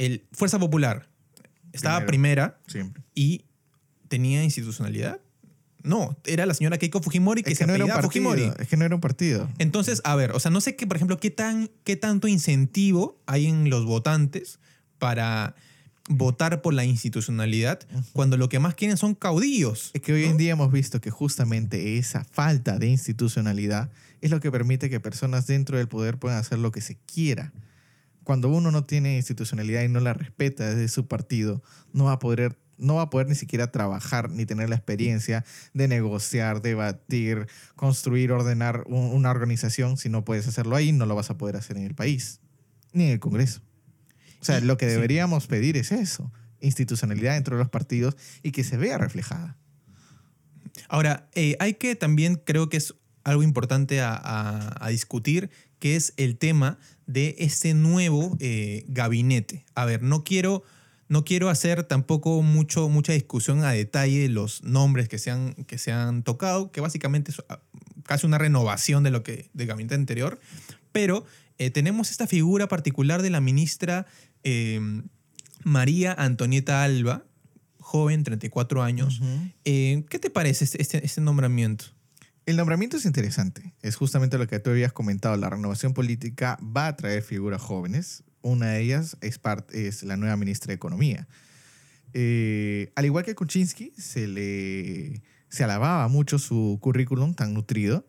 el 0.00 0.24
Fuerza 0.32 0.58
Popular 0.58 1.08
estaba 1.72 2.06
primera 2.06 2.58
y 3.14 3.44
tenía 4.08 4.42
institucionalidad. 4.42 5.20
No, 5.82 6.16
era 6.24 6.46
la 6.46 6.54
señora 6.54 6.78
Keiko 6.78 7.02
Fujimori 7.02 7.42
que, 7.42 7.54
se 7.54 7.66
no 7.66 7.74
era 7.74 7.84
un 7.84 7.90
partido, 7.90 8.08
Fujimori. 8.08 8.50
Es 8.58 8.68
que 8.68 8.76
no 8.76 8.84
era 8.84 8.94
un 8.94 9.00
partido. 9.00 9.48
Entonces, 9.58 10.00
a 10.04 10.14
ver, 10.14 10.32
o 10.32 10.40
sea, 10.40 10.50
no 10.50 10.60
sé 10.60 10.74
qué, 10.74 10.86
por 10.86 10.96
ejemplo, 10.96 11.18
qué, 11.18 11.30
tan, 11.30 11.70
qué 11.84 11.96
tanto 11.96 12.28
incentivo 12.28 13.18
hay 13.26 13.46
en 13.46 13.70
los 13.70 13.84
votantes 13.84 14.58
para 14.98 15.54
votar 16.08 16.60
por 16.60 16.74
la 16.74 16.84
institucionalidad 16.84 17.80
cuando 18.12 18.36
lo 18.36 18.48
que 18.48 18.58
más 18.58 18.74
quieren 18.74 18.96
son 18.96 19.14
caudillos. 19.14 19.90
Es 19.94 20.00
que 20.00 20.12
hoy 20.12 20.24
en 20.24 20.38
día 20.38 20.52
hemos 20.52 20.72
visto 20.72 21.00
que 21.00 21.10
justamente 21.10 21.98
esa 21.98 22.24
falta 22.24 22.78
de 22.78 22.88
institucionalidad 22.88 23.90
es 24.20 24.30
lo 24.30 24.40
que 24.40 24.50
permite 24.50 24.90
que 24.90 24.98
personas 24.98 25.46
dentro 25.46 25.78
del 25.78 25.88
poder 25.88 26.18
puedan 26.18 26.38
hacer 26.38 26.58
lo 26.58 26.72
que 26.72 26.80
se 26.80 26.96
quiera. 26.96 27.52
Cuando 28.30 28.48
uno 28.48 28.70
no 28.70 28.84
tiene 28.84 29.16
institucionalidad 29.16 29.82
y 29.82 29.88
no 29.88 29.98
la 29.98 30.14
respeta 30.14 30.70
desde 30.70 30.86
su 30.86 31.08
partido, 31.08 31.64
no 31.92 32.04
va 32.04 32.12
a 32.12 32.18
poder 32.20 32.56
no 32.78 32.94
va 32.94 33.02
a 33.02 33.10
poder 33.10 33.26
ni 33.26 33.34
siquiera 33.34 33.72
trabajar 33.72 34.30
ni 34.30 34.46
tener 34.46 34.68
la 34.68 34.76
experiencia 34.76 35.44
de 35.74 35.88
negociar, 35.88 36.62
debatir, 36.62 37.48
construir, 37.74 38.30
ordenar 38.30 38.84
una 38.86 39.32
organización. 39.32 39.96
Si 39.96 40.08
no 40.08 40.24
puedes 40.24 40.46
hacerlo 40.46 40.76
ahí, 40.76 40.92
no 40.92 41.06
lo 41.06 41.16
vas 41.16 41.30
a 41.30 41.38
poder 41.38 41.56
hacer 41.56 41.76
en 41.76 41.82
el 41.82 41.96
país, 41.96 42.38
ni 42.92 43.06
en 43.06 43.10
el 43.10 43.18
Congreso. 43.18 43.62
O 44.40 44.44
sea, 44.44 44.60
lo 44.60 44.76
que 44.76 44.86
deberíamos 44.86 45.48
pedir 45.48 45.76
es 45.76 45.90
eso, 45.90 46.30
institucionalidad 46.60 47.34
dentro 47.34 47.56
de 47.56 47.64
los 47.64 47.70
partidos 47.70 48.16
y 48.44 48.52
que 48.52 48.62
se 48.62 48.76
vea 48.76 48.96
reflejada. 48.96 49.56
Ahora, 50.88 51.28
eh, 51.34 51.56
hay 51.58 51.74
que 51.74 51.96
también, 51.96 52.36
creo 52.36 52.68
que 52.68 52.76
es 52.76 52.94
algo 53.24 53.42
importante 53.42 54.00
a, 54.00 54.86
discutir, 54.88 55.50
que 55.80 55.96
es 55.96 56.14
el 56.16 56.38
tema 56.38 56.78
de 57.06 57.34
este 57.38 57.74
nuevo 57.74 58.36
eh, 58.38 58.84
gabinete. 58.86 59.64
A 59.74 59.84
ver, 59.84 60.02
no 60.02 60.22
quiero, 60.22 60.62
no 61.08 61.24
quiero 61.24 61.48
hacer 61.48 61.82
tampoco 61.82 62.42
mucho, 62.42 62.88
mucha 62.88 63.12
discusión 63.12 63.64
a 63.64 63.72
detalle 63.72 64.20
de 64.20 64.28
los 64.28 64.62
nombres 64.62 65.08
que 65.08 65.18
se, 65.18 65.32
han, 65.32 65.54
que 65.54 65.78
se 65.78 65.90
han 65.90 66.22
tocado, 66.22 66.70
que 66.70 66.80
básicamente 66.80 67.32
es 67.32 67.42
ah, 67.48 67.60
casi 68.04 68.26
una 68.26 68.38
renovación 68.38 69.02
de 69.02 69.10
lo 69.10 69.24
que 69.24 69.50
del 69.54 69.66
gabinete 69.66 69.96
anterior, 69.96 70.38
pero 70.92 71.24
eh, 71.58 71.70
tenemos 71.70 72.10
esta 72.10 72.26
figura 72.26 72.68
particular 72.68 73.22
de 73.22 73.30
la 73.30 73.40
ministra 73.40 74.06
em, 74.44 75.08
María 75.64 76.12
Antonieta 76.12 76.84
Alba, 76.84 77.24
joven, 77.78 78.22
34 78.22 78.82
años. 78.82 79.20
Eh, 79.64 80.04
¿Qué 80.08 80.18
te 80.18 80.30
parece 80.30 80.64
este, 80.64 80.80
este, 80.80 81.04
este 81.04 81.20
nombramiento? 81.20 81.86
El 82.50 82.56
nombramiento 82.56 82.96
es 82.96 83.04
interesante. 83.04 83.74
Es 83.80 83.94
justamente 83.94 84.36
lo 84.36 84.48
que 84.48 84.58
tú 84.58 84.70
habías 84.70 84.92
comentado. 84.92 85.36
La 85.36 85.50
renovación 85.50 85.94
política 85.94 86.58
va 86.60 86.88
a 86.88 86.96
traer 86.96 87.22
figuras 87.22 87.62
jóvenes. 87.62 88.24
Una 88.42 88.72
de 88.72 88.80
ellas 88.80 89.16
es, 89.20 90.02
la 90.02 90.16
nueva 90.16 90.36
ministra 90.36 90.72
de 90.72 90.74
Economía. 90.74 91.28
Eh, 92.12 92.90
al 92.96 93.04
igual 93.04 93.24
que 93.24 93.36
Kuczynski, 93.36 93.92
se 93.96 94.26
le 94.26 95.22
se 95.48 95.62
alababa 95.62 96.08
mucho 96.08 96.40
su 96.40 96.78
currículum 96.82 97.34
tan 97.34 97.54
nutrido, 97.54 98.04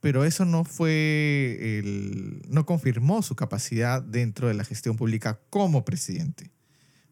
pero 0.00 0.26
eso 0.26 0.44
no 0.44 0.64
fue 0.64 1.78
el, 1.78 2.42
no 2.50 2.66
confirmó 2.66 3.22
su 3.22 3.34
capacidad 3.34 4.02
dentro 4.02 4.48
de 4.48 4.54
la 4.54 4.64
gestión 4.64 4.98
pública 4.98 5.40
como 5.48 5.86
presidente. 5.86 6.50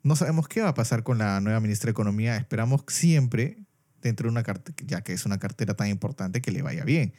No 0.02 0.16
sabemos 0.16 0.48
qué 0.48 0.60
va 0.60 0.68
a 0.68 0.74
pasar 0.74 1.02
con 1.02 1.16
la 1.16 1.40
nueva 1.40 1.60
ministra 1.60 1.86
de 1.86 1.92
Economía. 1.92 2.36
Esperamos 2.36 2.84
siempre 2.88 3.56
dentro 4.02 4.26
de 4.26 4.32
una 4.32 4.42
cartera, 4.42 4.76
ya 4.86 5.02
que 5.02 5.12
es 5.12 5.24
una 5.24 5.38
cartera 5.38 5.74
tan 5.74 5.88
importante 5.88 6.40
que 6.40 6.50
le 6.50 6.62
vaya 6.62 6.84
bien. 6.84 7.14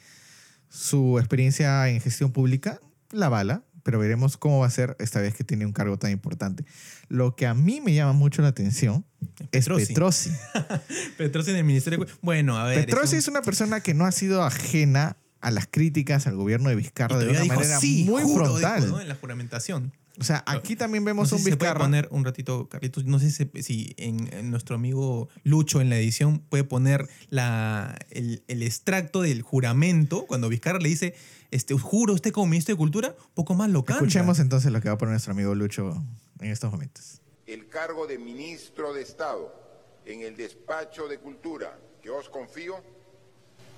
Su 0.70 1.20
experiencia 1.20 1.90
en 1.90 2.02
gestión 2.02 2.32
pública 2.32 2.80
la 3.12 3.30
bala, 3.30 3.64
pero 3.84 4.00
veremos 4.00 4.38
cómo 4.38 4.60
va 4.60 4.68
a 4.68 4.70
ser 4.70 4.96
esta 5.00 5.22
vez 5.22 5.36
que 5.36 5.44
tiene 5.44 5.66
un 5.66 5.74
cargo 5.74 5.98
tan 5.98 6.12
importante. 6.12 6.66
Lo 7.10 7.36
que 7.36 7.46
a 7.46 7.54
mí 7.54 7.82
me 7.82 7.94
llama 7.94 8.14
mucho 8.14 8.42
la 8.42 8.48
atención 8.50 9.06
es 9.52 9.68
Petrosi. 9.68 10.32
Petrosi 11.18 11.52
en 11.52 11.58
el 11.58 11.64
Ministerio. 11.64 12.06
Bueno, 12.22 12.58
a 12.58 12.66
ver. 12.66 12.86
Petrosi 12.86 13.18
es, 13.18 13.28
una 13.28 13.42
persona 13.42 13.82
que 13.82 13.94
no 13.94 14.06
ha 14.06 14.12
sido 14.12 14.44
ajena 14.44 15.18
a 15.42 15.52
las 15.52 15.68
críticas 15.70 16.26
al 16.26 16.36
gobierno 16.36 16.70
de 16.70 16.76
Vizcarra 16.76 17.18
de 17.18 17.30
una 17.30 17.46
manera 17.46 17.80
muy 18.06 18.24
frontal. 18.34 19.02
En 19.02 19.10
la 19.10 19.16
juramentación. 19.16 19.92
O 20.20 20.24
sea, 20.24 20.44
aquí 20.46 20.76
también 20.76 21.04
vemos 21.04 21.32
un 21.32 21.40
si 21.40 21.46
Vizcarra. 21.46 21.72
Se 21.72 21.76
puede 21.76 21.86
poner 21.86 22.08
un 22.12 22.24
ratito, 22.24 22.70
Carlitos. 22.70 23.06
No 23.06 23.18
sé 23.18 23.32
si, 23.32 23.96
en, 23.98 24.52
nuestro 24.52 24.76
amigo 24.76 25.28
Lucho 25.44 25.82
en 25.82 25.90
la 25.90 25.98
edición 25.98 26.40
puede 26.40 26.64
poner 26.64 27.08
la, 27.30 27.98
el, 28.12 28.44
extracto 28.48 29.22
del 29.22 29.42
juramento 29.42 30.26
cuando 30.28 30.50
Vizcarra 30.50 30.80
le 30.80 30.90
dice, 30.90 31.16
este, 31.50 31.74
juro 31.74 32.14
usted 32.14 32.32
como 32.32 32.48
ministro 32.48 32.74
de 32.74 32.78
Cultura, 32.78 33.16
poco 33.34 33.56
más 33.56 33.72
local. 33.72 33.98
Escuchemos 33.98 34.40
entonces 34.40 34.72
lo 34.72 34.82
que 34.82 34.90
va 34.90 34.96
a 34.96 34.98
poner 34.98 35.14
nuestro 35.14 35.32
amigo 35.32 35.56
Lucho 35.56 36.04
en 36.40 36.52
estos 36.52 36.72
momentos. 36.72 37.22
El 37.48 37.68
cargo 37.68 38.06
de 38.06 38.20
ministro 38.20 38.94
de 38.94 39.02
Estado 39.02 39.64
en 40.06 40.22
el 40.22 40.36
despacho 40.36 41.08
de 41.08 41.18
Cultura 41.18 41.78
que 42.04 42.10
os 42.10 42.30
confío. 42.30 42.76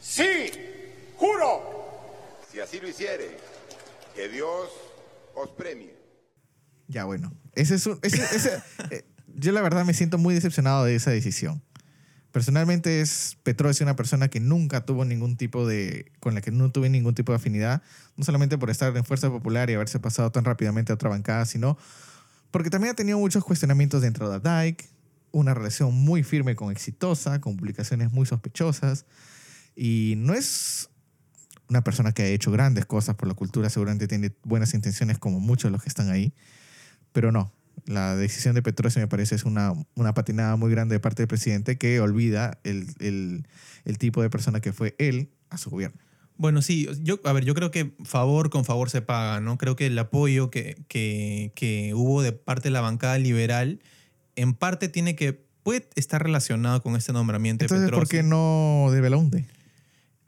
Sí, 0.01 0.51
juro. 1.15 1.85
Si 2.51 2.59
así 2.59 2.79
lo 2.79 2.89
hiciere, 2.89 3.37
que 4.15 4.27
Dios 4.27 4.69
os 5.35 5.49
premie. 5.51 6.04
Ya, 6.87 7.05
bueno. 7.05 7.33
Ese 7.53 7.75
es 7.75 7.87
eh, 8.91 9.05
yo 9.35 9.51
la 9.51 9.61
verdad 9.61 9.85
me 9.85 9.93
siento 9.93 10.17
muy 10.17 10.33
decepcionado 10.33 10.85
de 10.85 10.95
esa 10.95 11.11
decisión. 11.11 11.61
Personalmente 12.31 12.99
es 12.99 13.37
Petro 13.43 13.69
es 13.69 13.79
una 13.79 13.95
persona 13.95 14.27
que 14.27 14.41
nunca 14.41 14.85
tuvo 14.85 15.05
ningún 15.05 15.37
tipo 15.37 15.65
de 15.65 16.11
con 16.19 16.35
la 16.35 16.41
que 16.41 16.51
no 16.51 16.69
tuve 16.69 16.89
ningún 16.89 17.15
tipo 17.15 17.31
de 17.31 17.37
afinidad, 17.37 17.81
no 18.17 18.25
solamente 18.25 18.57
por 18.57 18.69
estar 18.69 18.95
en 18.97 19.05
Fuerza 19.05 19.29
Popular 19.29 19.69
y 19.69 19.73
haberse 19.73 19.99
pasado 19.99 20.31
tan 20.31 20.43
rápidamente 20.43 20.91
a 20.91 20.95
otra 20.95 21.09
bancada, 21.09 21.45
sino 21.45 21.77
porque 22.51 22.69
también 22.69 22.91
ha 22.91 22.95
tenido 22.95 23.17
muchos 23.19 23.43
cuestionamientos 23.45 24.01
dentro 24.01 24.29
de 24.29 24.39
DAIC, 24.41 24.85
una 25.31 25.53
relación 25.53 25.93
muy 25.93 26.23
firme 26.23 26.57
con 26.57 26.71
Exitosa, 26.71 27.39
con 27.39 27.55
publicaciones 27.55 28.11
muy 28.11 28.25
sospechosas 28.25 29.05
y 29.73 30.15
no 30.17 30.33
es 30.33 30.89
una 31.69 31.83
persona 31.83 32.11
que 32.11 32.23
ha 32.23 32.27
hecho 32.27 32.51
grandes 32.51 32.85
cosas 32.85 33.15
por 33.15 33.27
la 33.27 33.33
cultura, 33.33 33.69
seguramente 33.69 34.07
tiene 34.07 34.35
buenas 34.43 34.73
intenciones 34.73 35.17
como 35.19 35.39
muchos 35.39 35.69
de 35.69 35.71
los 35.71 35.81
que 35.81 35.89
están 35.89 36.09
ahí. 36.09 36.33
Pero 37.15 37.31
no, 37.31 37.49
la 37.85 38.13
decisión 38.17 38.55
de 38.55 38.61
Petrosi 38.61 38.99
me 38.99 39.07
parece 39.07 39.35
es 39.35 39.45
una, 39.45 39.71
una 39.95 40.13
patinada 40.13 40.57
muy 40.57 40.69
grande 40.69 40.95
de 40.95 40.99
parte 40.99 41.21
del 41.21 41.29
presidente 41.29 41.77
que 41.77 42.01
olvida 42.01 42.59
el, 42.65 42.87
el, 42.99 43.47
el, 43.85 43.97
tipo 43.97 44.21
de 44.21 44.29
persona 44.29 44.59
que 44.59 44.73
fue 44.73 44.95
él 44.97 45.29
a 45.49 45.57
su 45.57 45.69
gobierno. 45.69 45.97
Bueno, 46.35 46.61
sí, 46.61 46.89
yo, 47.03 47.21
a 47.23 47.31
ver, 47.31 47.45
yo 47.45 47.55
creo 47.55 47.71
que 47.71 47.95
favor 48.03 48.49
con 48.49 48.65
favor 48.65 48.89
se 48.89 49.01
paga, 49.01 49.39
¿no? 49.39 49.57
Creo 49.57 49.77
que 49.77 49.85
el 49.85 49.97
apoyo 49.97 50.51
que, 50.51 50.83
que, 50.89 51.53
que 51.55 51.93
hubo 51.93 52.21
de 52.21 52.33
parte 52.33 52.63
de 52.67 52.71
la 52.71 52.81
bancada 52.81 53.17
liberal 53.17 53.79
en 54.35 54.53
parte 54.53 54.89
tiene 54.89 55.15
que, 55.15 55.45
puede 55.63 55.87
estar 55.95 56.21
relacionado 56.21 56.83
con 56.83 56.97
este 56.97 57.13
nombramiento 57.13 57.63
Entonces, 57.63 57.85
de 57.85 57.91
Petrosi. 57.91 58.01
¿por 58.01 58.09
qué 58.09 58.23
no 58.23 58.91
de 58.91 58.99
Belaunde? 58.99 59.45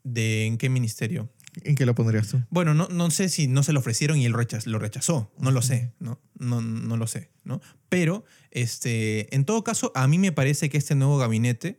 ¿De 0.06 0.46
en 0.46 0.58
qué 0.58 0.70
ministerio? 0.70 1.28
¿En 1.64 1.76
qué 1.76 1.86
lo 1.86 1.96
pondrías 1.96 2.28
tú? 2.28 2.42
Bueno, 2.50 2.74
no, 2.74 2.88
no 2.90 3.12
sé 3.12 3.30
si 3.30 3.48
no 3.48 3.64
se 3.64 3.74
lo 3.74 3.80
ofrecieron 3.80 4.18
y 4.18 4.26
él 4.26 4.34
lo 4.66 4.80
rechazó. 4.80 5.32
No 5.40 5.52
lo 5.52 5.62
sé, 5.62 5.94
¿no? 6.00 6.20
No, 6.38 6.62
no 6.62 6.98
lo 6.98 7.08
sé, 7.08 7.30
¿no? 7.44 7.62
Pero, 7.90 8.26
este, 8.52 9.34
en 9.36 9.46
todo 9.46 9.64
caso, 9.64 9.92
a 9.96 10.08
mí 10.08 10.20
me 10.20 10.32
parece 10.32 10.70
que 10.70 10.78
este 10.78 10.96
nuevo 10.96 11.18
gabinete 11.18 11.78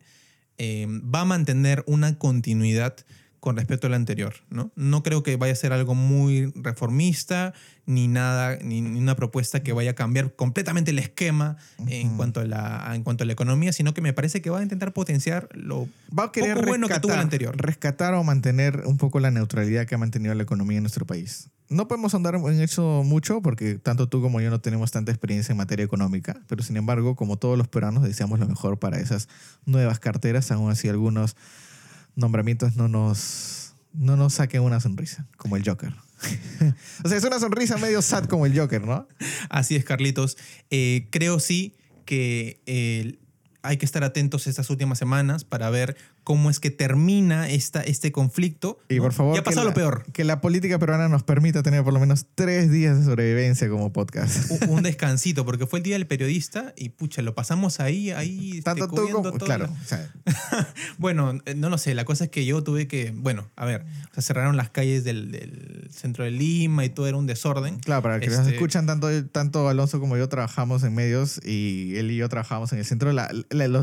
eh, 0.59 0.87
va 0.89 1.21
a 1.21 1.25
mantener 1.25 1.85
una 1.87 2.19
continuidad 2.19 2.97
con 3.41 3.57
respecto 3.57 3.87
al 3.87 3.95
anterior, 3.95 4.35
¿no? 4.51 4.73
No 4.75 5.03
creo 5.03 5.23
que 5.23 5.37
vaya 5.37 5.53
a 5.53 5.57
ser 5.57 5.73
algo 5.73 5.95
muy 5.95 6.53
reformista, 6.57 7.55
ni 7.87 8.09
nada, 8.09 8.59
ni, 8.63 8.81
una 8.81 9.17
propuesta 9.17 9.63
que 9.63 9.73
vaya 9.73 9.93
a 9.93 9.95
cambiar 9.95 10.35
completamente 10.35 10.91
el 10.91 10.99
esquema 10.99 11.57
en, 11.87 12.17
cuanto 12.17 12.41
a 12.41 12.45
la, 12.45 12.91
en 12.95 13.03
cuanto 13.03 13.25
a 13.25 13.27
la 13.27 13.33
economía, 13.33 13.73
sino 13.73 13.95
que 13.95 14.01
me 14.01 14.13
parece 14.13 14.43
que 14.43 14.51
va 14.51 14.59
a 14.59 14.63
intentar 14.63 14.93
potenciar 14.93 15.49
lo 15.55 15.89
va 16.17 16.25
a 16.25 16.33
querer 16.33 16.55
poco 16.55 16.67
bueno 16.67 16.89
que 16.89 17.01
tuvo 17.01 17.15
el 17.15 17.21
anterior. 17.21 17.57
Rescatar 17.57 18.15
o 18.15 18.25
mantener 18.25 18.83
un 18.85 18.99
poco 18.99 19.21
la 19.21 19.31
neutralidad 19.31 19.87
que 19.87 19.95
ha 19.95 19.99
mantenido 19.99 20.35
la 20.35 20.43
economía 20.43 20.79
en 20.79 20.83
nuestro 20.83 21.07
país. 21.07 21.49
No 21.71 21.87
podemos 21.87 22.15
andar 22.15 22.35
en 22.35 22.61
eso 22.61 23.03
mucho 23.05 23.43
porque 23.43 23.75
tanto 23.75 24.09
tú 24.09 24.23
como 24.23 24.41
yo 24.41 24.49
no 24.51 24.61
tenemos 24.61 24.91
tanta 24.91 25.13
experiencia 25.13 25.53
en 25.53 25.59
materia 25.59 25.85
económica, 25.85 26.41
pero 26.49 26.63
sin 26.63 26.77
embargo, 26.79 27.15
como 27.15 27.37
todos 27.37 27.59
los 27.59 27.69
peruanos, 27.69 28.03
deseamos 28.03 28.39
lo 28.39 28.49
mejor 28.49 28.79
para 28.79 28.99
esas 28.99 29.29
nuevas 29.67 29.99
carteras, 29.99 30.51
aún 30.51 30.71
así 30.71 30.89
algunos 30.89 31.37
nombramientos 32.19 32.77
no 32.77 32.89
nos, 32.89 33.75
no 33.93 34.17
nos 34.17 34.35
saquen 34.35 34.63
una 34.63 34.81
sonrisa, 34.81 35.27
como 35.37 35.57
el 35.57 35.65
Joker. 35.65 35.95
o 37.05 37.09
sea, 37.09 37.17
es 37.17 37.25
una 37.25 37.39
sonrisa 37.39 37.77
medio 37.79 38.03
sad 38.03 38.25
como 38.25 38.45
el 38.45 38.59
Joker, 38.59 38.85
¿no? 38.85 39.07
Así 39.49 39.77
es, 39.77 39.85
Carlitos. 39.85 40.37
Eh, 40.71 41.07
creo 41.11 41.39
sí 41.39 41.77
que 42.05 42.61
eh, 42.67 43.19
hay 43.63 43.77
que 43.77 43.87
estar 43.87 44.03
atentos 44.03 44.47
estas 44.47 44.69
últimas 44.71 44.99
semanas 44.99 45.45
para 45.45 45.71
ver 45.71 45.97
cómo 46.29 46.51
es 46.51 46.61
que 46.61 46.71
termina 46.71 47.49
esta, 47.49 47.81
este 47.81 48.13
conflicto. 48.13 48.79
Y 48.91 49.01
por 49.01 49.15
favor, 49.15 49.33
ya 49.33 49.41
ha 49.41 49.45
pasado 49.45 49.65
lo 49.65 49.73
peor. 49.73 50.05
Que 50.13 50.25
la 50.25 50.43
política 50.43 50.79
peruana 50.79 51.09
nos 51.09 51.23
permita 51.23 51.63
tener 51.63 51.83
por 51.83 51.95
lo 51.95 52.01
menos 52.01 52.27
tres 52.35 52.71
días 52.71 52.99
de 52.99 53.05
sobrevivencia 53.07 53.67
como 53.71 53.95
podcast. 53.95 54.51
Un, 54.69 54.83
descansito, 54.83 55.47
porque 55.47 55.67
fue 55.67 55.79
el 55.79 55.85
día 55.85 55.95
del 55.95 56.07
periodista 56.07 56.75
y 56.77 56.91
pucha, 56.91 57.23
lo 57.23 57.35
pasamos 57.35 57.81
ahí, 57.81 58.11
ahí. 58.11 58.61
Tanto 58.61 58.85
este, 58.85 58.97
tú 58.97 59.09
como. 59.11 59.33
Claro. 59.39 59.71
bueno, 60.99 61.41
eh, 61.47 61.55
no 61.55 61.71
lo 61.71 61.79
sé, 61.79 61.95
la 61.95 62.05
cosa 62.05 62.25
es 62.25 62.31
que 62.31 62.45
yo 62.45 62.63
tuve 62.63 62.89
que. 62.89 63.11
Bueno, 63.17 63.49
a 63.57 63.65
ver, 63.65 63.87
se 64.15 64.21
cerraron 64.21 64.59
las 64.59 64.69
calles 64.69 65.05
del, 65.05 65.89
centro 65.91 66.25
de 66.25 66.31
Lima 66.31 66.85
y 66.85 66.91
todo 66.91 67.09
era 67.09 67.17
un 67.17 67.27
desorden. 67.27 67.79
Claro, 67.79 68.03
para 68.03 68.21
que 68.21 68.27
nos 68.27 68.41
este 68.41 68.53
escuchan, 68.53 68.85
tanto, 68.85 69.09
tanto 69.29 69.67
Alonso 69.67 69.99
como 69.99 70.19
yo 70.19 70.29
trabajamos 70.29 70.83
en 70.83 70.95
medios 70.95 71.41
y 71.43 71.97
él 71.97 72.11
y 72.11 72.17
yo 72.17 72.29
trabajamos 72.29 72.71
en 72.75 72.81
el 72.81 72.85
centro. 72.85 73.13
La, 73.13 73.31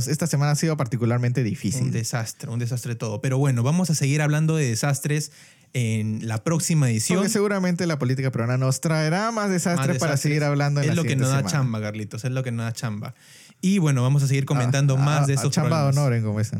esta 0.07 0.27
semana 0.27 0.51
ha 0.51 0.55
sido 0.55 0.77
particularmente 0.77 1.41
difícil. 1.41 1.85
Un 1.85 1.91
desastre 1.91 2.34
un 2.47 2.59
desastre 2.59 2.95
todo. 2.95 3.21
Pero 3.21 3.37
bueno, 3.37 3.63
vamos 3.63 3.89
a 3.89 3.95
seguir 3.95 4.21
hablando 4.21 4.55
de 4.55 4.69
desastres 4.69 5.31
en 5.73 6.25
la 6.25 6.43
próxima 6.43 6.89
edición. 6.89 7.19
Porque 7.19 7.29
seguramente 7.29 7.85
la 7.85 7.99
política 7.99 8.31
peruana 8.31 8.57
nos 8.57 8.79
traerá 8.79 9.31
más 9.31 9.49
desastres, 9.49 9.97
para 9.97 10.15
seguir 10.15 10.43
hablando 10.43 10.81
en 10.81 10.89
Es 10.89 10.95
lo 10.95 11.03
que 11.03 11.17
nos 11.17 11.29
da 11.29 11.43
chamba, 11.43 11.81
Carlitos, 11.81 12.23
es 12.23 12.31
lo 12.31 12.43
que 12.43 12.51
nos 12.51 12.65
da 12.65 12.71
chamba. 12.71 13.13
Y 13.61 13.79
bueno, 13.79 14.01
vamos 14.01 14.23
a 14.23 14.27
seguir 14.27 14.45
comentando 14.45 14.95
ah, 14.95 15.01
más 15.01 15.21
ah, 15.23 15.25
de 15.27 15.33
esos 15.33 15.51
chamba 15.51 15.83
de 15.83 15.89
honor 15.89 16.13
en 16.13 16.23
Gómez. 16.23 16.51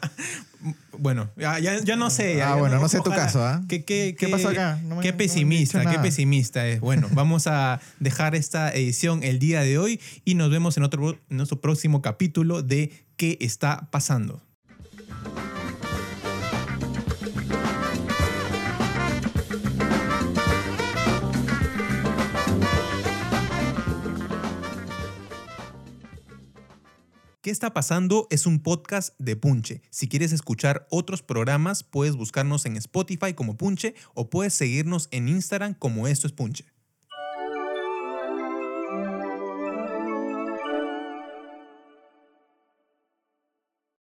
bueno, 0.98 1.30
ya, 1.36 1.58
ya, 1.58 1.96
no 1.96 2.10
sé. 2.10 2.42
ah, 2.42 2.56
bueno, 2.56 2.78
no, 2.78 2.88
sé 2.88 3.00
tu 3.00 3.10
caso. 3.10 3.42
¿ah? 3.42 3.62
¿Qué, 3.68 3.84
qué, 3.84 4.14
qué, 4.18 4.28
pasó 4.28 4.48
acá? 4.48 4.78
qué 5.00 5.12
pesimista, 5.12 5.88
qué 5.90 5.98
pesimista 5.98 6.66
es. 6.66 6.80
Bueno, 6.80 7.08
vamos 7.12 7.46
a 7.46 7.80
dejar 8.00 8.34
esta 8.34 8.70
edición 8.70 9.22
el 9.22 9.38
día 9.38 9.60
de 9.62 9.78
hoy 9.78 10.00
y 10.26 10.34
nos 10.34 10.50
vemos 10.50 10.76
en, 10.76 10.82
otro, 10.82 11.12
en 11.30 11.36
nuestro 11.36 11.60
próximo 11.60 12.02
capítulo 12.02 12.62
de 12.62 12.92
¿Qué 13.16 13.38
está 13.40 13.88
pasando? 13.90 14.42
¿Qué 27.42 27.50
está 27.50 27.72
pasando? 27.72 28.26
Es 28.28 28.44
un 28.44 28.62
podcast 28.62 29.14
de 29.18 29.34
Punche. 29.34 29.80
Si 29.88 30.08
quieres 30.08 30.30
escuchar 30.32 30.86
otros 30.90 31.22
programas, 31.22 31.82
puedes 31.82 32.14
buscarnos 32.14 32.66
en 32.66 32.76
Spotify 32.76 33.32
como 33.32 33.56
Punche 33.56 33.94
o 34.12 34.28
puedes 34.28 34.52
seguirnos 34.52 35.08
en 35.10 35.26
Instagram 35.26 35.72
como 35.72 36.06
Esto 36.06 36.26
es 36.26 36.34
Punche. 36.34 36.66